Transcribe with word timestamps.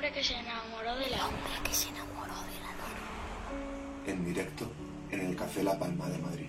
hombre 0.00 0.12
que 0.12 0.24
se 0.24 0.32
enamoró 0.34 0.96
de 0.96 1.10
la 1.10 1.26
hombre 1.26 1.52
que 1.62 1.74
se 1.74 1.90
enamoró 1.90 2.32
de 2.32 2.60
la 2.62 2.72
luna. 2.72 4.06
En 4.06 4.24
directo 4.24 4.72
en 5.10 5.20
el 5.20 5.36
Café 5.36 5.62
La 5.62 5.78
Palma 5.78 6.08
de 6.08 6.18
Madrid. 6.18 6.46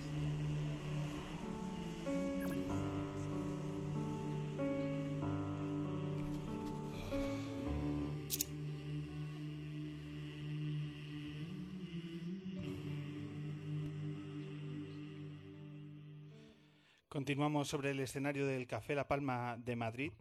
Continuamos 17.09 17.67
sobre 17.67 17.91
el 17.91 17.99
escenario 17.99 18.47
del 18.47 18.65
Café 18.65 18.95
La 18.95 19.09
Palma 19.09 19.57
de 19.57 19.75
Madrid, 19.75 20.13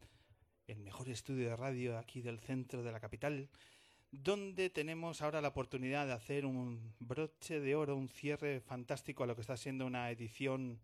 el 0.71 0.81
mejor 0.81 1.09
estudio 1.09 1.49
de 1.49 1.57
radio 1.57 1.99
aquí 1.99 2.23
del 2.23 2.39
centro 2.39 2.83
de 2.83 2.93
la 2.93 3.01
capital, 3.01 3.49
donde 4.11 4.71
tenemos 4.71 5.23
ahora 5.23 5.41
la 5.41 5.49
oportunidad 5.49 6.07
de 6.07 6.13
hacer 6.13 6.47
un 6.47 6.95
broche 6.99 7.61
de 7.61 7.75
oro, 7.75 7.97
un 7.97 8.09
cierre 8.09 8.61
fantástico 8.61 9.25
a 9.25 9.27
lo 9.27 9.35
que 9.35 9.43
está 9.43 9.57
siendo 9.57 9.87
una 9.87 10.11
edición 10.11 10.81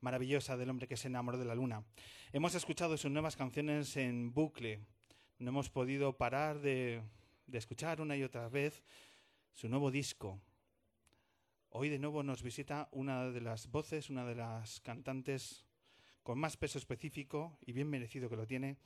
maravillosa 0.00 0.56
del 0.56 0.70
hombre 0.70 0.88
que 0.88 0.96
se 0.96 1.08
enamoró 1.08 1.38
de 1.38 1.44
la 1.44 1.54
luna. 1.54 1.84
Hemos 2.32 2.54
escuchado 2.54 2.96
sus 2.96 3.10
nuevas 3.10 3.36
canciones 3.36 3.96
en 3.96 4.32
bucle, 4.32 4.80
no 5.38 5.50
hemos 5.50 5.70
podido 5.70 6.16
parar 6.16 6.60
de, 6.60 7.02
de 7.46 7.58
escuchar 7.58 8.00
una 8.00 8.16
y 8.16 8.22
otra 8.22 8.48
vez 8.48 8.82
su 9.52 9.68
nuevo 9.68 9.90
disco, 9.90 10.40
Hoy 11.70 11.90
de 11.90 11.98
nuevo 11.98 12.22
nos 12.22 12.42
visita 12.42 12.88
una 12.92 13.30
de 13.30 13.42
las 13.42 13.70
voces, 13.70 14.08
una 14.08 14.24
de 14.24 14.34
las 14.34 14.80
cantantes 14.80 15.66
con 16.22 16.38
más 16.38 16.56
peso 16.56 16.78
específico 16.78 17.58
y 17.60 17.72
bien 17.72 17.90
merecido 17.90 18.30
que 18.30 18.36
lo 18.36 18.46
tiene 18.46 18.78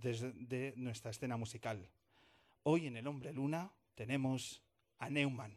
desde 0.00 0.32
de 0.32 0.74
nuestra 0.76 1.10
escena 1.10 1.36
musical. 1.36 1.88
Hoy 2.62 2.86
en 2.86 2.96
El 2.96 3.06
Hombre 3.06 3.32
Luna 3.32 3.72
tenemos 3.94 4.62
a 4.98 5.10
Neumann. 5.10 5.56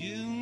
A 0.00 0.41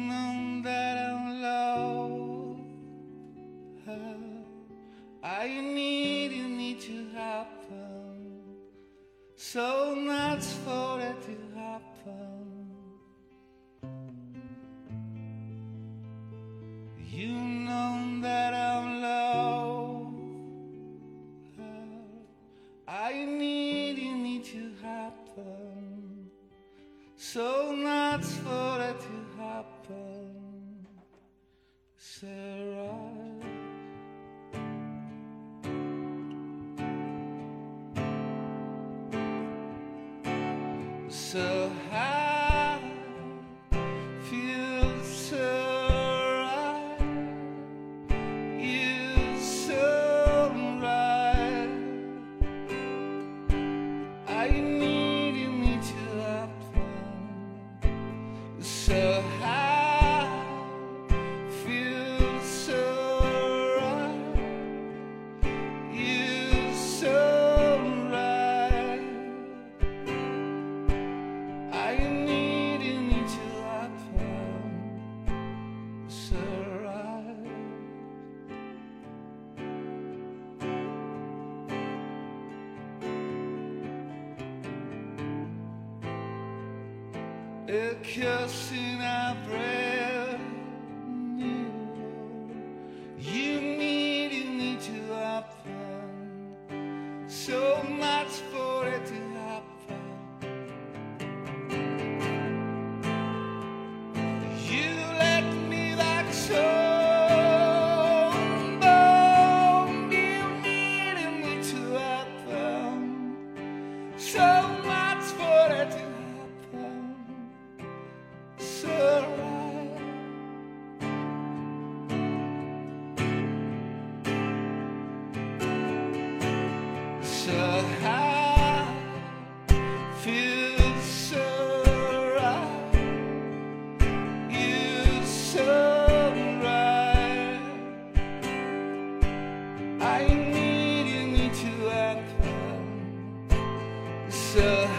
Jesus. 144.52 144.89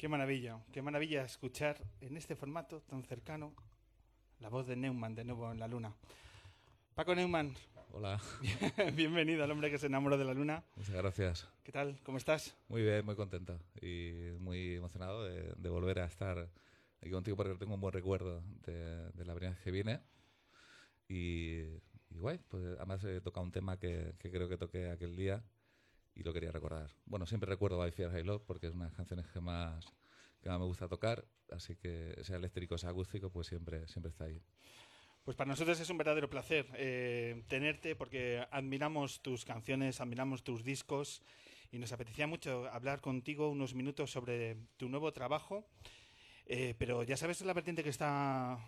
Qué 0.00 0.08
maravilla, 0.08 0.58
qué 0.72 0.80
maravilla 0.80 1.26
escuchar 1.26 1.76
en 2.00 2.16
este 2.16 2.34
formato 2.34 2.80
tan 2.80 3.02
cercano 3.04 3.52
la 4.38 4.48
voz 4.48 4.66
de 4.66 4.74
Neumann 4.74 5.14
de 5.14 5.24
nuevo 5.24 5.52
en 5.52 5.58
la 5.58 5.68
luna. 5.68 5.94
Paco 6.94 7.14
Neumann, 7.14 7.54
Hola, 7.92 8.18
bienvenido 8.94 9.44
al 9.44 9.50
hombre 9.50 9.70
que 9.70 9.76
se 9.76 9.88
enamoró 9.88 10.16
de 10.16 10.24
la 10.24 10.32
luna. 10.32 10.64
muchas 10.76 10.94
gracias. 10.94 11.48
¿Qué 11.62 11.70
tal? 11.70 12.00
¿Cómo 12.02 12.16
estás? 12.16 12.56
Muy 12.68 12.80
bien, 12.80 13.04
muy 13.04 13.14
contento 13.14 13.60
y 13.82 14.30
muy 14.38 14.76
emocionado 14.76 15.22
de, 15.24 15.52
de 15.54 15.68
volver 15.68 15.98
a 15.98 16.06
estar 16.06 16.48
aquí 17.02 17.10
contigo 17.10 17.36
porque 17.36 17.56
tengo 17.56 17.74
un 17.74 17.80
buen 17.82 17.92
recuerdo 17.92 18.42
de, 18.64 19.10
de 19.10 19.24
la 19.26 19.34
primera 19.34 19.54
vez 19.54 19.62
que 19.62 19.70
vine. 19.70 20.00
Y, 21.10 21.58
y 22.08 22.16
guay, 22.18 22.38
pues 22.48 22.64
además 22.78 23.04
he 23.04 23.20
tocado 23.20 23.44
un 23.44 23.52
tema 23.52 23.78
que, 23.78 24.14
que 24.18 24.30
creo 24.30 24.48
que 24.48 24.56
toqué 24.56 24.90
aquel 24.92 25.14
día 25.14 25.44
y 26.20 26.22
lo 26.22 26.34
quería 26.34 26.52
recordar. 26.52 26.94
Bueno, 27.06 27.26
siempre 27.26 27.48
recuerdo 27.48 27.78
By 27.78 27.90
Fear 27.92 28.12
High 28.12 28.24
Love 28.24 28.42
porque 28.46 28.66
es 28.66 28.74
una 28.74 28.84
de 28.84 28.90
las 28.90 28.96
canciones 28.96 29.26
que 29.28 29.40
más, 29.40 29.86
que 30.42 30.50
más 30.50 30.58
me 30.58 30.66
gusta 30.66 30.86
tocar, 30.86 31.26
así 31.50 31.76
que 31.76 32.14
sea 32.22 32.36
eléctrico, 32.36 32.76
sea 32.76 32.90
acústico, 32.90 33.30
pues 33.30 33.46
siempre, 33.46 33.88
siempre 33.88 34.10
está 34.10 34.24
ahí. 34.24 34.42
Pues 35.24 35.36
para 35.36 35.48
nosotros 35.48 35.80
es 35.80 35.88
un 35.88 35.96
verdadero 35.96 36.28
placer 36.28 36.66
eh, 36.74 37.42
tenerte 37.48 37.96
porque 37.96 38.46
admiramos 38.50 39.22
tus 39.22 39.46
canciones, 39.46 40.00
admiramos 40.00 40.44
tus 40.44 40.62
discos 40.62 41.22
y 41.72 41.78
nos 41.78 41.92
apetecía 41.92 42.26
mucho 42.26 42.68
hablar 42.70 43.00
contigo 43.00 43.48
unos 43.48 43.74
minutos 43.74 44.10
sobre 44.10 44.56
tu 44.76 44.88
nuevo 44.88 45.12
trabajo. 45.12 45.66
Eh, 46.44 46.74
pero 46.78 47.02
ya 47.02 47.16
sabes 47.16 47.40
la 47.42 47.54
vertiente 47.54 47.82
que 47.82 47.90
está 47.90 48.58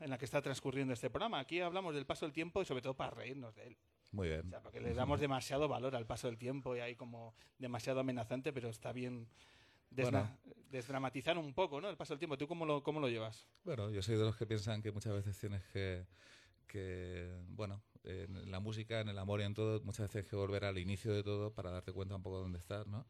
en 0.00 0.10
la 0.10 0.18
que 0.18 0.24
está 0.24 0.42
transcurriendo 0.42 0.92
este 0.92 1.10
programa. 1.10 1.38
Aquí 1.38 1.60
hablamos 1.60 1.94
del 1.94 2.06
paso 2.06 2.24
del 2.24 2.32
tiempo 2.32 2.62
y 2.62 2.64
sobre 2.64 2.82
todo 2.82 2.96
para 2.96 3.10
reírnos 3.10 3.54
de 3.54 3.66
él. 3.68 3.76
Muy 4.12 4.28
bien. 4.28 4.46
O 4.46 4.50
sea, 4.50 4.60
porque 4.62 4.80
le 4.80 4.94
damos 4.94 5.20
demasiado 5.20 5.68
valor 5.68 5.94
al 5.96 6.06
paso 6.06 6.26
del 6.28 6.38
tiempo 6.38 6.76
y 6.76 6.80
hay 6.80 6.94
como 6.94 7.34
demasiado 7.58 8.00
amenazante, 8.00 8.52
pero 8.52 8.68
está 8.68 8.92
bien 8.92 9.26
desna- 9.90 10.38
desdramatizar 10.70 11.36
un 11.38 11.52
poco, 11.54 11.80
¿no? 11.80 11.88
El 11.88 11.96
paso 11.96 12.14
del 12.14 12.18
tiempo. 12.18 12.36
¿Tú 12.38 12.46
cómo 12.46 12.64
lo, 12.66 12.82
cómo 12.82 13.00
lo 13.00 13.08
llevas? 13.08 13.46
Bueno, 13.64 13.90
yo 13.90 14.02
soy 14.02 14.16
de 14.16 14.24
los 14.24 14.36
que 14.36 14.46
piensan 14.46 14.82
que 14.82 14.92
muchas 14.92 15.12
veces 15.12 15.38
tienes 15.38 15.62
que, 15.72 16.06
que, 16.66 17.28
bueno, 17.48 17.82
en 18.04 18.50
la 18.50 18.60
música, 18.60 19.00
en 19.00 19.08
el 19.08 19.18
amor 19.18 19.40
y 19.40 19.44
en 19.44 19.54
todo, 19.54 19.80
muchas 19.82 20.06
veces 20.08 20.24
hay 20.24 20.30
que 20.30 20.36
volver 20.36 20.64
al 20.64 20.78
inicio 20.78 21.12
de 21.12 21.22
todo 21.22 21.52
para 21.52 21.70
darte 21.70 21.92
cuenta 21.92 22.14
un 22.16 22.22
poco 22.22 22.36
de 22.36 22.42
dónde 22.44 22.58
estás, 22.58 22.86
¿no? 22.86 23.06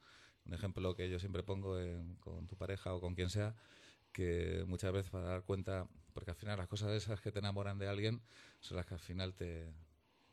Un 0.46 0.54
ejemplo 0.54 0.94
que 0.94 1.10
yo 1.10 1.18
siempre 1.18 1.42
pongo 1.42 1.78
en- 1.78 2.16
con 2.16 2.46
tu 2.46 2.56
pareja 2.56 2.94
o 2.94 3.00
con 3.00 3.14
quien 3.14 3.28
sea, 3.30 3.54
que 4.12 4.64
muchas 4.66 4.92
veces 4.92 5.10
para 5.10 5.26
dar 5.26 5.42
cuenta, 5.42 5.86
porque 6.14 6.30
al 6.30 6.36
final 6.36 6.56
las 6.58 6.68
cosas 6.68 6.90
esas 6.92 7.20
que 7.20 7.30
te 7.32 7.40
enamoran 7.40 7.78
de 7.78 7.88
alguien 7.88 8.22
son 8.60 8.76
las 8.78 8.86
que 8.86 8.94
al 8.94 9.00
final 9.00 9.34
te 9.34 9.74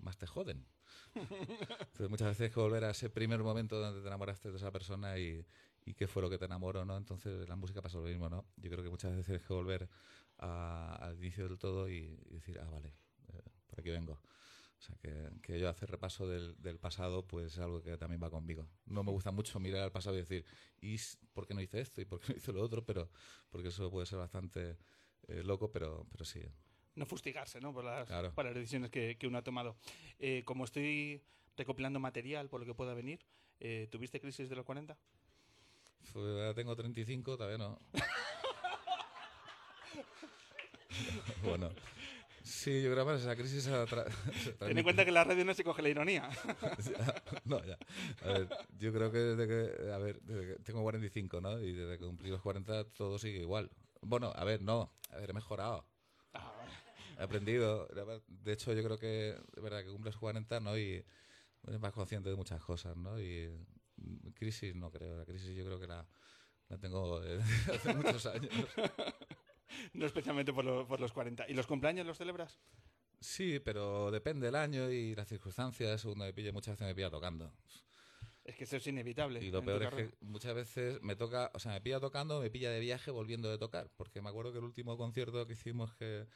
más 0.04 0.18
te 0.18 0.28
joden. 0.28 0.68
Entonces 1.16 2.10
muchas 2.10 2.30
veces 2.30 2.42
hay 2.42 2.50
que 2.54 2.60
volver 2.60 2.84
a 2.86 2.92
ese 2.92 3.10
primer 3.10 3.42
momento 3.44 3.80
donde 3.80 4.02
te 4.02 4.08
enamoraste 4.08 4.52
de 4.52 4.58
esa 4.58 4.72
persona 4.72 5.18
y, 5.20 5.46
y 5.86 5.94
qué 5.96 6.08
fue 6.08 6.22
lo 6.22 6.30
que 6.30 6.38
te 6.38 6.46
enamoró, 6.46 6.86
¿no? 6.86 6.98
Entonces 6.98 7.48
la 7.48 7.56
música 7.56 7.82
pasa 7.82 7.98
lo 8.00 8.06
mismo, 8.06 8.30
¿no? 8.30 8.46
Yo 8.58 8.70
creo 8.72 8.84
que 8.84 8.90
muchas 8.90 9.16
veces 9.16 9.42
hay 9.42 9.48
que 9.48 9.54
volver 9.54 9.90
a- 10.38 10.96
al 10.96 11.18
inicio 11.18 11.48
del 11.48 11.58
todo 11.58 11.90
y, 11.90 12.20
y 12.26 12.34
decir, 12.36 12.60
ah, 12.60 12.70
vale, 12.70 12.96
eh, 13.28 13.42
por 13.68 13.80
aquí 13.80 13.90
vengo. 13.90 14.14
O 14.14 14.86
sea, 14.86 14.98
que, 14.98 15.30
que 15.42 15.60
yo 15.60 15.70
hacer 15.70 15.90
repaso 15.90 16.28
del, 16.28 16.56
del 16.62 16.80
pasado, 16.80 17.26
pues 17.28 17.54
es 17.54 17.60
algo 17.60 17.82
que 17.82 17.98
también 17.98 18.22
va 18.22 18.30
conmigo. 18.30 18.70
No 18.86 19.04
me 19.04 19.12
gusta 19.12 19.32
mucho 19.32 19.60
mirar 19.60 19.82
al 19.84 19.92
pasado 19.92 20.16
y 20.18 20.20
decir, 20.20 20.46
¿y 20.82 20.98
por 21.34 21.48
qué 21.48 21.54
no 21.54 21.62
hice 21.62 21.80
esto? 21.82 22.02
¿Y 22.02 22.06
por 22.06 22.20
qué 22.20 22.34
no 22.34 22.38
hice 22.38 22.52
lo 22.54 22.62
otro? 22.62 22.86
Pero, 22.86 23.10
porque 23.50 23.70
eso 23.70 23.90
puede 23.92 24.06
ser 24.06 24.20
bastante 24.20 24.78
eh, 25.28 25.44
loco, 25.44 25.72
pero, 25.72 26.08
pero 26.12 26.26
sí. 26.26 26.42
No 26.96 27.06
fustigarse 27.06 27.60
¿no? 27.62 27.74
por, 27.74 27.84
las, 27.84 28.08
Claro. 28.08 28.34
por 28.34 28.46
las 28.46 28.54
decisiones 28.54 28.90
que, 28.92 29.18
que 29.18 29.28
uno 29.28 29.38
ha 29.38 29.44
tomado. 29.44 29.78
Eh, 30.20 30.44
como 30.46 30.66
estoy 30.66 31.22
recopilando 31.58 32.00
material 32.00 32.50
por 32.50 32.60
lo 32.60 32.66
que 32.66 32.74
pueda 32.74 32.94
venir, 32.94 33.20
eh, 33.60 33.88
¿tuviste 33.92 34.20
crisis 34.20 34.50
de 34.50 34.56
los 34.56 34.66
40? 34.66 34.98
Pues 36.12 36.16
ahora 36.26 36.54
tengo 36.54 36.76
35, 36.76 37.38
todavía 37.38 37.58
no. 37.58 37.80
bueno. 41.44 41.70
Sí, 42.44 42.84
yo 42.84 42.92
creo 42.92 43.08
que 43.08 43.16
esa 43.16 43.36
crisis... 43.38 43.70
Ten 44.60 44.78
en 44.78 44.84
cuenta 44.84 45.06
que 45.06 45.12
la 45.12 45.24
radio 45.24 45.46
no 45.46 45.54
se 45.54 45.64
coge 45.64 45.82
la 45.82 45.90
ironía. 45.90 46.30
Ya, 46.84 47.24
no, 47.46 47.64
ya. 47.64 47.78
A 48.22 48.28
ver, 48.28 48.50
yo 48.78 48.92
creo 48.92 49.12
que 49.12 49.18
desde 49.18 49.48
que, 49.48 49.92
a 49.92 49.98
ver, 49.98 50.20
desde 50.22 50.56
que 50.58 50.64
tengo 50.64 50.82
45, 50.82 51.40
¿no? 51.40 51.60
Y 51.60 51.72
desde 51.72 51.98
que 51.98 52.06
cumplí 52.06 52.30
los 52.30 52.42
40 52.42 52.84
todo 52.92 53.18
sigue 53.18 53.40
igual. 53.40 53.72
Bueno, 54.02 54.34
a 54.36 54.44
ver, 54.44 54.62
no, 54.62 54.92
a 55.12 55.18
ver, 55.18 55.30
he 55.30 55.34
mejorado. 55.34 55.86
He 56.34 56.38
aprendido. 57.18 57.88
De 58.28 58.54
hecho, 58.54 58.74
yo 58.74 58.84
creo 58.84 58.98
que 58.98 59.30
es 59.56 59.62
verdad 59.64 59.84
que 59.84 59.90
cumples 59.92 60.16
40, 60.18 60.60
¿no? 60.60 60.78
Y 60.78 61.04
eres 61.68 61.80
más 61.80 61.94
consciente 61.94 62.30
de 62.30 62.36
muchas 62.36 62.62
cosas, 62.64 62.96
¿no? 62.98 63.20
Y 63.22 63.50
mm, 63.98 64.30
crisis 64.36 64.76
no 64.76 64.92
creo. 64.92 65.18
La 65.18 65.26
crisis 65.26 65.56
yo 65.56 65.66
creo 65.66 65.80
que 65.80 65.88
la, 65.88 66.08
la 66.70 66.78
tengo 66.78 67.20
desde 67.22 67.74
hace 67.74 67.94
muchos 67.96 68.26
años. 68.26 68.52
no 69.94 70.06
especialmente 70.06 70.54
por, 70.54 70.66
lo- 70.66 70.88
por 70.88 71.00
los 71.00 71.12
40. 71.12 71.50
¿Y 71.50 71.54
los 71.54 71.68
cumpleaños 71.68 72.06
los 72.06 72.18
celebras? 72.18 72.60
Sí, 73.20 73.60
pero 73.60 74.12
depende 74.12 74.48
del 74.48 74.56
año 74.56 74.90
y 74.92 75.16
las 75.16 75.28
circunstancias. 75.28 76.02
Según 76.02 76.20
me 76.20 76.34
pille, 76.34 76.52
muchas 76.52 76.74
veces 76.74 76.88
me 76.88 76.96
pilla 76.96 77.10
tocando. 77.10 77.54
Es 78.44 78.58
que 78.58 78.66
eso 78.66 78.76
es 78.76 78.86
inevitable. 78.88 79.42
Y 79.42 79.50
lo 79.52 79.64
peor 79.64 79.84
es 79.84 79.94
que 79.94 80.12
muchas 80.20 80.54
veces 80.54 81.02
me 81.02 81.16
toca, 81.16 81.50
o 81.54 81.60
sea, 81.60 81.72
me 81.72 81.80
pilla 81.82 82.02
tocando, 82.02 82.42
me 82.42 82.50
pilla 82.50 82.70
de 82.72 82.82
viaje 82.82 83.10
volviendo 83.12 83.50
de 83.50 83.58
tocar. 83.58 83.90
Porque 83.96 84.22
me 84.22 84.28
acuerdo 84.28 84.52
que 84.52 84.58
el 84.58 84.66
último 84.66 84.98
concierto 84.98 85.48
que 85.48 85.54
hicimos, 85.54 85.94
que 85.94 86.28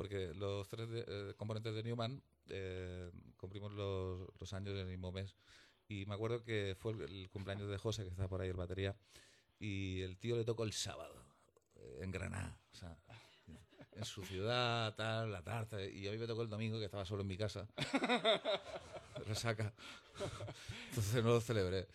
porque 0.00 0.32
los 0.34 0.66
tres 0.66 0.88
de- 0.88 1.04
eh, 1.06 1.34
componentes 1.36 1.74
de 1.74 1.82
Newman 1.82 2.22
eh, 2.48 3.10
cumplimos 3.36 3.70
los, 3.70 4.52
años 4.54 4.74
del 4.74 4.86
mismo 4.86 5.12
mes. 5.12 5.36
Y 5.88 6.06
me 6.06 6.14
acuerdo 6.14 6.42
que 6.42 6.74
fue 6.78 6.92
el, 6.92 7.02
el 7.02 7.28
cumpleaños 7.28 7.68
de 7.68 7.76
José, 7.76 8.04
que 8.04 8.08
está 8.08 8.26
por 8.26 8.40
ahí 8.40 8.48
el 8.48 8.56
batería, 8.56 8.96
y 9.58 10.00
el 10.00 10.16
tío 10.16 10.36
le 10.38 10.44
tocó 10.46 10.64
el 10.64 10.72
sábado, 10.72 11.22
eh, 11.76 11.98
en 12.00 12.10
Granada. 12.12 12.58
O 12.72 12.76
sea, 12.76 12.96
en 13.92 14.06
su 14.06 14.24
ciudad, 14.24 14.94
tal, 14.94 15.32
la 15.32 15.42
tarta. 15.42 15.84
Y 15.84 16.08
a 16.08 16.12
mí 16.12 16.16
me 16.16 16.26
tocó 16.26 16.40
el 16.40 16.48
domingo, 16.48 16.78
que 16.78 16.86
estaba 16.86 17.04
solo 17.04 17.20
en 17.20 17.28
mi 17.28 17.36
casa. 17.36 17.68
Resaca. 19.26 19.74
Entonces 20.88 21.22
no 21.22 21.28
lo 21.28 21.40
celebré. 21.42 21.88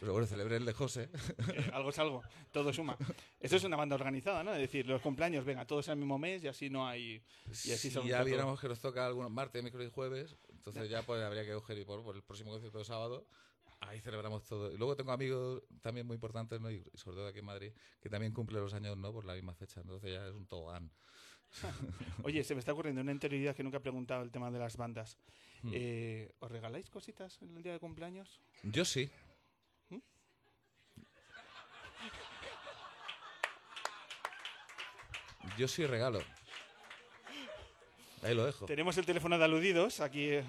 Pero 0.00 0.12
bueno, 0.12 0.26
celebré 0.26 0.56
el 0.56 0.64
de 0.64 0.72
José. 0.72 1.10
Eh, 1.52 1.70
algo 1.74 1.90
es 1.90 1.98
algo, 1.98 2.22
todo 2.50 2.72
suma. 2.72 2.96
Eso 3.38 3.56
es 3.56 3.64
una 3.64 3.76
banda 3.76 3.96
organizada, 3.96 4.42
¿no? 4.42 4.54
Es 4.54 4.58
decir, 4.58 4.86
los 4.86 5.02
cumpleaños, 5.02 5.44
venga, 5.44 5.66
todos 5.66 5.88
en 5.88 5.92
el 5.92 5.98
mismo 5.98 6.18
mes 6.18 6.42
y 6.42 6.48
así 6.48 6.70
no 6.70 6.88
hay... 6.88 7.22
Y 7.46 7.72
así 7.72 7.76
si 7.76 7.90
son 7.90 8.06
ya 8.06 8.16
todo. 8.18 8.26
viéramos 8.26 8.58
que 8.58 8.68
nos 8.68 8.80
toca 8.80 9.06
algunos 9.06 9.30
martes, 9.30 9.62
miércoles 9.62 9.88
y 9.88 9.90
jueves, 9.92 10.36
entonces 10.48 10.88
ya 10.88 11.02
pues 11.02 11.22
habría 11.22 11.44
que 11.44 11.52
coger 11.52 11.76
y 11.76 11.84
por, 11.84 12.02
por 12.02 12.16
el 12.16 12.22
próximo 12.22 12.50
concierto 12.50 12.78
de 12.78 12.84
sábado. 12.86 13.26
Ahí 13.80 14.00
celebramos 14.00 14.42
todo. 14.44 14.72
Y 14.72 14.78
luego 14.78 14.96
tengo 14.96 15.12
amigos 15.12 15.62
también 15.82 16.06
muy 16.06 16.14
importantes, 16.14 16.58
¿no? 16.62 16.70
Y 16.70 16.82
sobre 16.94 17.18
todo 17.18 17.26
aquí 17.26 17.40
en 17.40 17.44
Madrid, 17.44 17.72
que 18.00 18.08
también 18.08 18.32
cumplen 18.32 18.62
los 18.62 18.72
años, 18.72 18.96
¿no? 18.96 19.12
Por 19.12 19.26
la 19.26 19.34
misma 19.34 19.54
fecha. 19.54 19.80
Entonces 19.82 20.12
ya 20.12 20.26
es 20.26 20.34
un 20.34 20.46
tobogán. 20.46 20.90
Oye, 22.24 22.42
se 22.44 22.54
me 22.54 22.60
está 22.60 22.72
ocurriendo 22.72 23.02
una 23.02 23.12
interioridad 23.12 23.54
que 23.54 23.62
nunca 23.62 23.78
he 23.78 23.80
preguntado 23.80 24.22
el 24.22 24.30
tema 24.30 24.50
de 24.50 24.58
las 24.58 24.76
bandas. 24.76 25.18
Hmm. 25.62 25.72
Eh, 25.74 26.32
¿Os 26.40 26.50
regaláis 26.50 26.88
cositas 26.88 27.40
en 27.42 27.56
el 27.56 27.62
día 27.62 27.72
de 27.72 27.80
cumpleaños? 27.80 28.40
Yo 28.62 28.84
sí. 28.84 29.10
Yo 35.58 35.68
sí 35.68 35.86
regalo. 35.86 36.20
Ahí 38.22 38.34
lo 38.34 38.44
dejo. 38.44 38.66
Tenemos 38.66 38.96
el 38.98 39.06
teléfono 39.06 39.38
de 39.38 39.44
aludidos 39.44 40.00
aquí. 40.00 40.28
eh. 40.30 40.44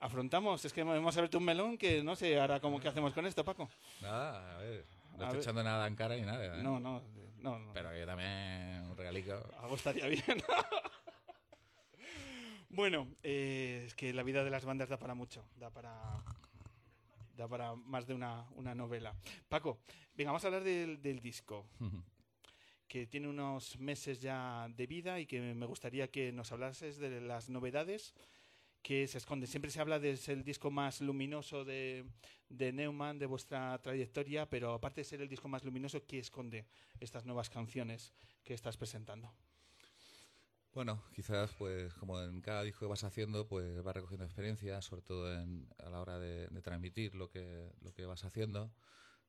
Afrontamos, 0.00 0.62
es 0.64 0.72
que 0.72 0.82
hemos 0.82 1.16
abierto 1.16 1.38
un 1.38 1.44
melón 1.44 1.78
que 1.78 2.02
no 2.02 2.14
sé 2.14 2.38
ahora 2.38 2.60
cómo 2.60 2.78
qué 2.78 2.88
hacemos 2.88 3.14
con 3.14 3.24
esto, 3.26 3.42
Paco. 3.44 3.70
Nada, 4.02 4.56
a 4.56 4.58
ver. 4.58 4.84
No 5.16 5.22
A 5.24 5.28
estoy 5.28 5.28
ver. 5.28 5.36
echando 5.42 5.62
nada 5.62 5.86
en 5.86 5.96
cara 5.96 6.14
ni 6.16 6.22
nada. 6.22 6.44
¿eh? 6.58 6.62
No, 6.62 6.78
no, 6.78 7.02
no, 7.38 7.58
no. 7.58 7.72
Pero 7.72 7.90
que 7.90 8.00
yo 8.00 8.06
también 8.06 8.84
un 8.90 8.96
regalico. 8.96 9.32
Algo 9.62 9.76
estaría 9.76 10.06
bien. 10.06 10.22
bueno, 12.68 13.08
eh, 13.22 13.84
es 13.86 13.94
que 13.94 14.12
la 14.12 14.22
vida 14.22 14.44
de 14.44 14.50
las 14.50 14.64
bandas 14.66 14.88
da 14.90 14.98
para 14.98 15.14
mucho, 15.14 15.42
da 15.56 15.70
para 15.70 15.92
da 17.36 17.48
para 17.48 17.74
más 17.74 18.06
de 18.06 18.14
una, 18.14 18.46
una 18.56 18.74
novela. 18.74 19.14
Paco, 19.48 19.80
venga, 20.14 20.30
vamos 20.30 20.44
a 20.44 20.48
hablar 20.48 20.64
del, 20.64 21.00
del 21.00 21.20
disco, 21.20 21.66
que 22.88 23.06
tiene 23.06 23.28
unos 23.28 23.78
meses 23.78 24.20
ya 24.20 24.68
de 24.68 24.86
vida 24.86 25.20
y 25.20 25.26
que 25.26 25.40
me 25.40 25.66
gustaría 25.66 26.10
que 26.10 26.32
nos 26.32 26.52
hablases 26.52 26.98
de 26.98 27.20
las 27.20 27.48
novedades 27.48 28.14
que 28.84 29.08
se 29.08 29.16
esconden. 29.16 29.48
Siempre 29.48 29.70
se 29.70 29.80
habla 29.80 29.98
de 29.98 30.10
es 30.10 30.28
el 30.28 30.44
disco 30.44 30.70
más 30.70 31.00
luminoso 31.00 31.64
de, 31.64 32.04
de 32.50 32.70
Neumann, 32.70 33.18
de 33.18 33.24
vuestra 33.24 33.80
trayectoria, 33.80 34.48
pero 34.48 34.74
aparte 34.74 35.00
de 35.00 35.06
ser 35.06 35.22
el 35.22 35.28
disco 35.28 35.48
más 35.48 35.64
luminoso, 35.64 36.04
¿qué 36.06 36.18
esconde 36.18 36.66
estas 37.00 37.24
nuevas 37.24 37.48
canciones 37.48 38.12
que 38.44 38.52
estás 38.52 38.76
presentando? 38.76 39.32
Bueno, 40.74 41.00
quizás 41.14 41.54
pues 41.56 41.94
como 41.94 42.20
en 42.20 42.40
cada 42.40 42.64
disco 42.64 42.80
que 42.80 42.86
vas 42.86 43.04
haciendo, 43.04 43.46
pues 43.46 43.80
vas 43.84 43.94
recogiendo 43.94 44.24
experiencia, 44.24 44.82
sobre 44.82 45.02
todo 45.02 45.28
a 45.28 45.88
la 45.88 46.00
hora 46.00 46.18
de, 46.18 46.48
transmitir 46.62 47.14
lo 47.14 47.30
que, 47.30 47.70
lo 47.80 47.94
que 47.94 48.04
vas 48.06 48.24
haciendo. 48.24 48.72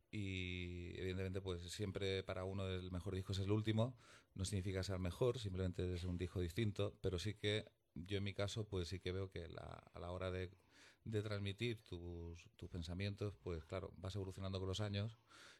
Y 0.09 0.99
evidentemente 0.99 1.41
pues 1.41 1.61
siempre 1.71 2.23
para 2.23 2.45
uno 2.45 2.67
el 2.67 2.91
mejor 2.91 3.13
disco 3.13 3.33
es 3.33 3.39
el 3.39 3.51
último. 3.51 3.95
No 4.33 4.43
significa 4.43 4.81
ser 4.81 4.97
mejor, 4.97 5.37
simplemente 5.37 5.93
es 5.93 6.03
un 6.03 6.17
disco 6.17 6.39
distinto, 6.41 6.97
pero 7.01 7.19
sí 7.19 7.35
que 7.35 7.65
yo 7.93 8.17
en 8.17 8.23
mi 8.23 8.33
caso 8.33 8.67
pues 8.67 8.87
sí 8.87 8.99
que 8.99 9.11
veo 9.11 9.29
que 9.29 9.45
a 9.45 9.99
la 9.99 10.11
hora 10.11 10.31
de, 10.31 10.49
de 11.05 11.21
transmitir 11.21 11.83
tus, 11.83 12.43
tus 12.55 12.69
pensamientos, 12.69 13.35
pues 13.43 13.63
claro, 13.65 13.93
vas 13.97 14.15
evolucionando 14.15 14.59
con 14.59 14.67
los 14.67 14.81
años 14.81 15.19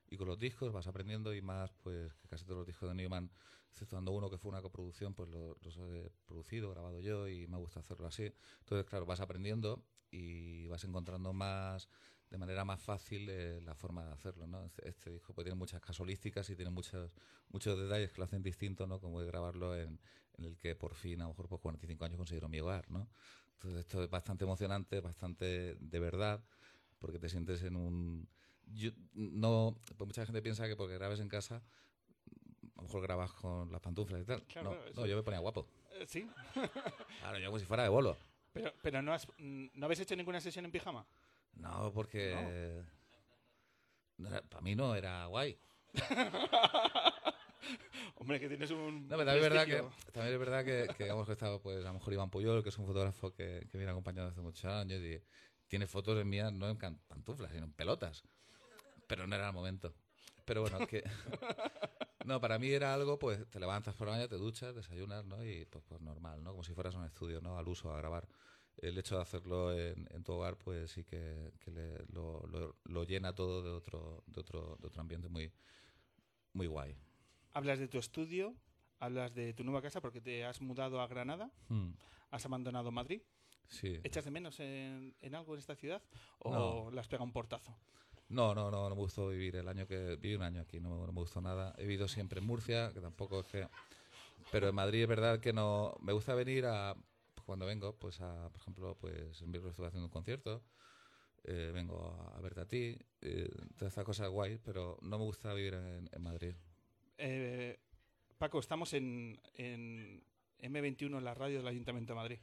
y 0.09 0.17
con 0.17 0.27
los 0.27 0.39
discos 0.39 0.71
vas 0.71 0.87
aprendiendo 0.87 1.33
y 1.33 1.41
más, 1.41 1.73
pues 1.83 2.13
que 2.15 2.27
casi 2.27 2.45
todos 2.45 2.59
los 2.59 2.67
discos 2.67 2.89
de 2.89 2.95
Newman, 2.95 3.31
exceptuando 3.69 4.11
uno 4.11 4.29
que 4.29 4.37
fue 4.37 4.49
una 4.49 4.61
coproducción, 4.61 5.13
pues 5.13 5.29
lo- 5.29 5.57
los 5.61 5.77
he 5.77 6.11
producido, 6.25 6.69
grabado 6.71 6.99
yo 7.01 7.27
y 7.27 7.47
me 7.47 7.57
gusta 7.57 7.79
hacerlo 7.79 8.07
así. 8.07 8.33
Entonces, 8.59 8.85
claro, 8.85 9.05
vas 9.05 9.19
aprendiendo 9.19 9.83
y 10.11 10.67
vas 10.67 10.83
encontrando 10.83 11.33
más, 11.33 11.89
de 12.29 12.37
manera 12.37 12.65
más 12.65 12.81
fácil, 12.81 13.27
eh, 13.29 13.61
la 13.61 13.75
forma 13.75 14.05
de 14.05 14.11
hacerlo, 14.13 14.47
¿no? 14.47 14.63
Este, 14.65 14.87
este 14.89 15.11
disco 15.11 15.33
pues, 15.33 15.45
tiene 15.45 15.57
muchas 15.57 15.81
casualísticas 15.81 16.49
y 16.49 16.55
tiene 16.55 16.71
muchos, 16.71 17.11
muchos 17.49 17.77
detalles 17.77 18.11
que 18.11 18.17
lo 18.19 18.25
hacen 18.25 18.41
distinto, 18.43 18.87
¿no? 18.87 18.99
Como 18.99 19.19
grabarlo 19.19 19.75
en, 19.75 19.99
en 20.37 20.45
el 20.45 20.57
que 20.57 20.75
por 20.75 20.95
fin, 20.95 21.21
a 21.21 21.25
lo 21.25 21.29
mejor 21.29 21.47
por 21.47 21.59
45 21.61 22.05
años 22.05 22.17
considero 22.17 22.49
mi 22.49 22.59
hogar, 22.59 22.89
¿no? 22.89 23.09
Entonces 23.53 23.81
esto 23.81 24.03
es 24.03 24.09
bastante 24.09 24.43
emocionante, 24.45 24.99
bastante 25.01 25.75
de 25.79 25.99
verdad, 25.99 26.43
porque 26.99 27.19
te 27.19 27.29
sientes 27.29 27.63
en 27.63 27.75
un... 27.75 28.29
yo- 28.73 28.91
no, 29.13 29.77
pues 29.97 30.07
mucha 30.07 30.25
gente 30.25 30.41
piensa 30.41 30.67
que 30.67 30.75
porque 30.75 30.95
grabes 30.95 31.19
en 31.19 31.29
casa, 31.29 31.57
a 32.75 32.77
lo 32.77 32.83
mejor 32.83 33.01
grabas 33.01 33.31
con 33.33 33.71
las 33.71 33.81
pantuflas 33.81 34.21
y 34.21 34.25
tal. 34.25 34.43
Claro, 34.43 34.77
no, 34.95 35.05
yo 35.05 35.15
me 35.15 35.23
ponía 35.23 35.39
guapo. 35.39 35.67
Eh, 35.93 36.05
Sí, 36.07 36.27
Claro, 37.19 37.39
yo 37.39 37.45
como 37.47 37.59
si 37.59 37.65
fuera 37.65 37.83
de 37.83 37.89
bolo. 37.89 38.17
pero, 38.53 38.73
pero 38.81 39.01
no, 39.01 39.13
has, 39.13 39.27
mm, 39.37 39.67
¿no 39.73 39.85
habéis 39.85 39.99
hecho 40.01 40.15
ninguna 40.15 40.41
sesión 40.41 40.65
en 40.65 40.71
pijama? 40.71 41.05
No, 41.53 41.91
porque... 41.93 42.83
para 44.49 44.61
mí 44.61 44.75
no 44.75 44.93
era 44.95 45.25
guay. 45.27 45.57
Hombre, 48.15 48.39
que 48.39 48.47
tienes 48.47 48.71
un. 48.71 49.07
No, 49.07 49.17
pero 49.17 49.25
también 49.25 49.43
es 49.45 49.49
verdad 49.49 49.65
que, 49.65 50.11
también 50.11 50.33
es 50.33 50.39
verdad 50.39 50.65
que, 50.65 50.87
que 50.95 51.03
digamos 51.03 51.25
que 51.25 51.33
estaba, 51.33 51.59
pues, 51.61 51.83
a 51.83 51.87
lo 51.87 51.93
mejor 51.95 52.13
Iván 52.13 52.29
Puyol, 52.29 52.63
que 52.63 52.69
es 52.69 52.77
un 52.77 52.85
fotógrafo 52.85 53.33
que, 53.33 53.67
que 53.69 53.77
viene 53.77 53.91
acompañado 53.91 54.29
hace 54.29 54.41
muchos 54.41 54.65
años 54.65 55.01
y 55.01 55.21
tiene 55.67 55.87
fotos 55.87 56.19
en 56.19 56.29
mías 56.29 56.51
no 56.53 56.69
en 56.69 56.77
pantuflas, 56.77 57.51
sino 57.51 57.65
en 57.65 57.73
pelotas. 57.73 58.23
Pero 59.07 59.27
no 59.27 59.35
era 59.35 59.47
el 59.47 59.53
momento. 59.53 59.93
Pero 60.45 60.61
bueno, 60.61 60.85
que... 60.87 61.03
No, 62.25 62.41
para 62.41 62.57
mí 62.57 62.69
era 62.71 62.91
algo, 62.91 63.19
pues, 63.19 63.47
te 63.51 63.59
levantas 63.59 63.93
por 63.93 64.07
la 64.07 64.13
mañana, 64.13 64.27
te 64.27 64.37
duchas, 64.37 64.73
desayunas, 64.73 65.23
¿no? 65.25 65.45
Y 65.45 65.65
pues, 65.65 65.83
pues 65.87 66.01
normal, 66.01 66.43
¿no? 66.43 66.53
Como 66.53 66.63
si 66.63 66.73
fueras 66.73 66.95
a 66.95 66.97
un 66.97 67.05
estudio, 67.05 67.39
¿no? 67.39 67.59
Al 67.59 67.67
uso, 67.67 67.91
a 67.93 67.97
grabar. 67.97 68.27
El 68.77 68.97
hecho 68.97 69.17
de 69.17 69.21
hacerlo 69.21 69.71
en, 69.77 70.07
en 70.09 70.23
tu 70.23 70.33
hogar, 70.33 70.57
pues 70.57 70.89
sí 70.89 71.03
que, 71.03 71.53
que 71.59 71.69
le- 71.69 72.03
lo, 72.07 72.47
lo- 72.47 72.77
lo 72.85 73.03
llena 73.03 73.35
todo 73.35 73.61
de 73.61 73.69
otro, 73.69 74.23
de 74.25 74.41
otro, 74.41 74.75
de 74.79 74.87
otro 74.87 75.01
ambiente 75.01 75.29
muy, 75.29 75.53
muy 76.53 76.65
guay. 76.65 76.97
Hablas 77.53 77.77
de 77.77 77.87
tu 77.87 77.99
estudio, 77.99 78.55
hablas 78.97 79.35
de 79.35 79.53
tu 79.53 79.63
nueva 79.63 79.83
casa 79.83 80.01
porque 80.01 80.19
te 80.19 80.43
has 80.45 80.61
mudado 80.61 80.99
a 81.01 81.07
Granada, 81.07 81.51
Hmm, 81.69 81.91
has 82.31 82.43
abandonado 82.43 82.91
Madrid. 82.91 83.21
Sí. 83.67 83.99
¿Echas 84.03 84.25
de 84.25 84.31
menos 84.31 84.59
en, 84.59 85.15
en 85.21 85.35
algo 85.35 85.53
en 85.53 85.59
esta 85.59 85.75
ciudad 85.75 86.01
o 86.39 86.51
No. 86.85 86.91
le 86.91 86.99
has 86.99 87.07
pegado 87.07 87.25
un 87.25 87.33
portazo? 87.33 87.77
No, 88.29 88.55
no, 88.55 88.71
no, 88.71 88.89
no 88.89 88.95
me 88.95 89.01
gustó 89.01 89.29
vivir 89.29 89.55
el 89.55 89.67
año 89.67 89.87
que 89.87 90.15
viví 90.15 90.35
un 90.35 90.41
año 90.41 90.61
aquí, 90.61 90.79
no, 90.79 91.05
no 91.05 91.11
me 91.11 91.19
gustó 91.19 91.41
nada. 91.41 91.73
He 91.77 91.83
vivido 91.83 92.07
siempre 92.07 92.39
en 92.39 92.45
Murcia, 92.45 92.91
que 92.93 92.99
tampoco 92.99 93.41
es 93.41 93.47
que, 93.47 93.67
pero 94.51 94.69
en 94.69 94.75
Madrid 94.75 95.03
es 95.03 95.07
verdad 95.07 95.39
que 95.39 95.53
no. 95.53 95.95
Me 96.01 96.13
gusta 96.13 96.33
venir 96.33 96.65
a 96.65 96.95
cuando 97.45 97.65
vengo, 97.65 97.95
pues 97.97 98.21
a, 98.21 98.49
por 98.49 98.59
ejemplo, 98.59 98.97
pues 98.99 99.41
en 99.41 99.51
Bilbao 99.51 99.69
estuve 99.69 99.87
haciendo 99.87 100.07
un 100.07 100.11
concierto, 100.11 100.63
eh, 101.43 101.71
vengo 101.73 102.17
a, 102.19 102.37
a 102.37 102.41
verte 102.41 102.61
a 102.61 102.65
ti, 102.65 102.97
eh, 103.21 103.47
todas 103.77 103.91
estas 103.91 104.03
cosas 104.03 104.29
guay, 104.29 104.57
pero 104.57 104.97
no 105.01 105.19
me 105.19 105.25
gusta 105.25 105.53
vivir 105.53 105.75
en, 105.75 106.09
en 106.11 106.21
Madrid. 106.21 106.55
Eh, 107.19 107.79
Paco, 108.39 108.59
estamos 108.59 108.93
en, 108.93 109.39
en 109.53 110.23
M21, 110.59 111.17
en 111.17 111.23
la 111.23 111.35
radio 111.35 111.59
del 111.59 111.67
Ayuntamiento 111.67 112.13
de 112.13 112.15
Madrid. 112.15 112.39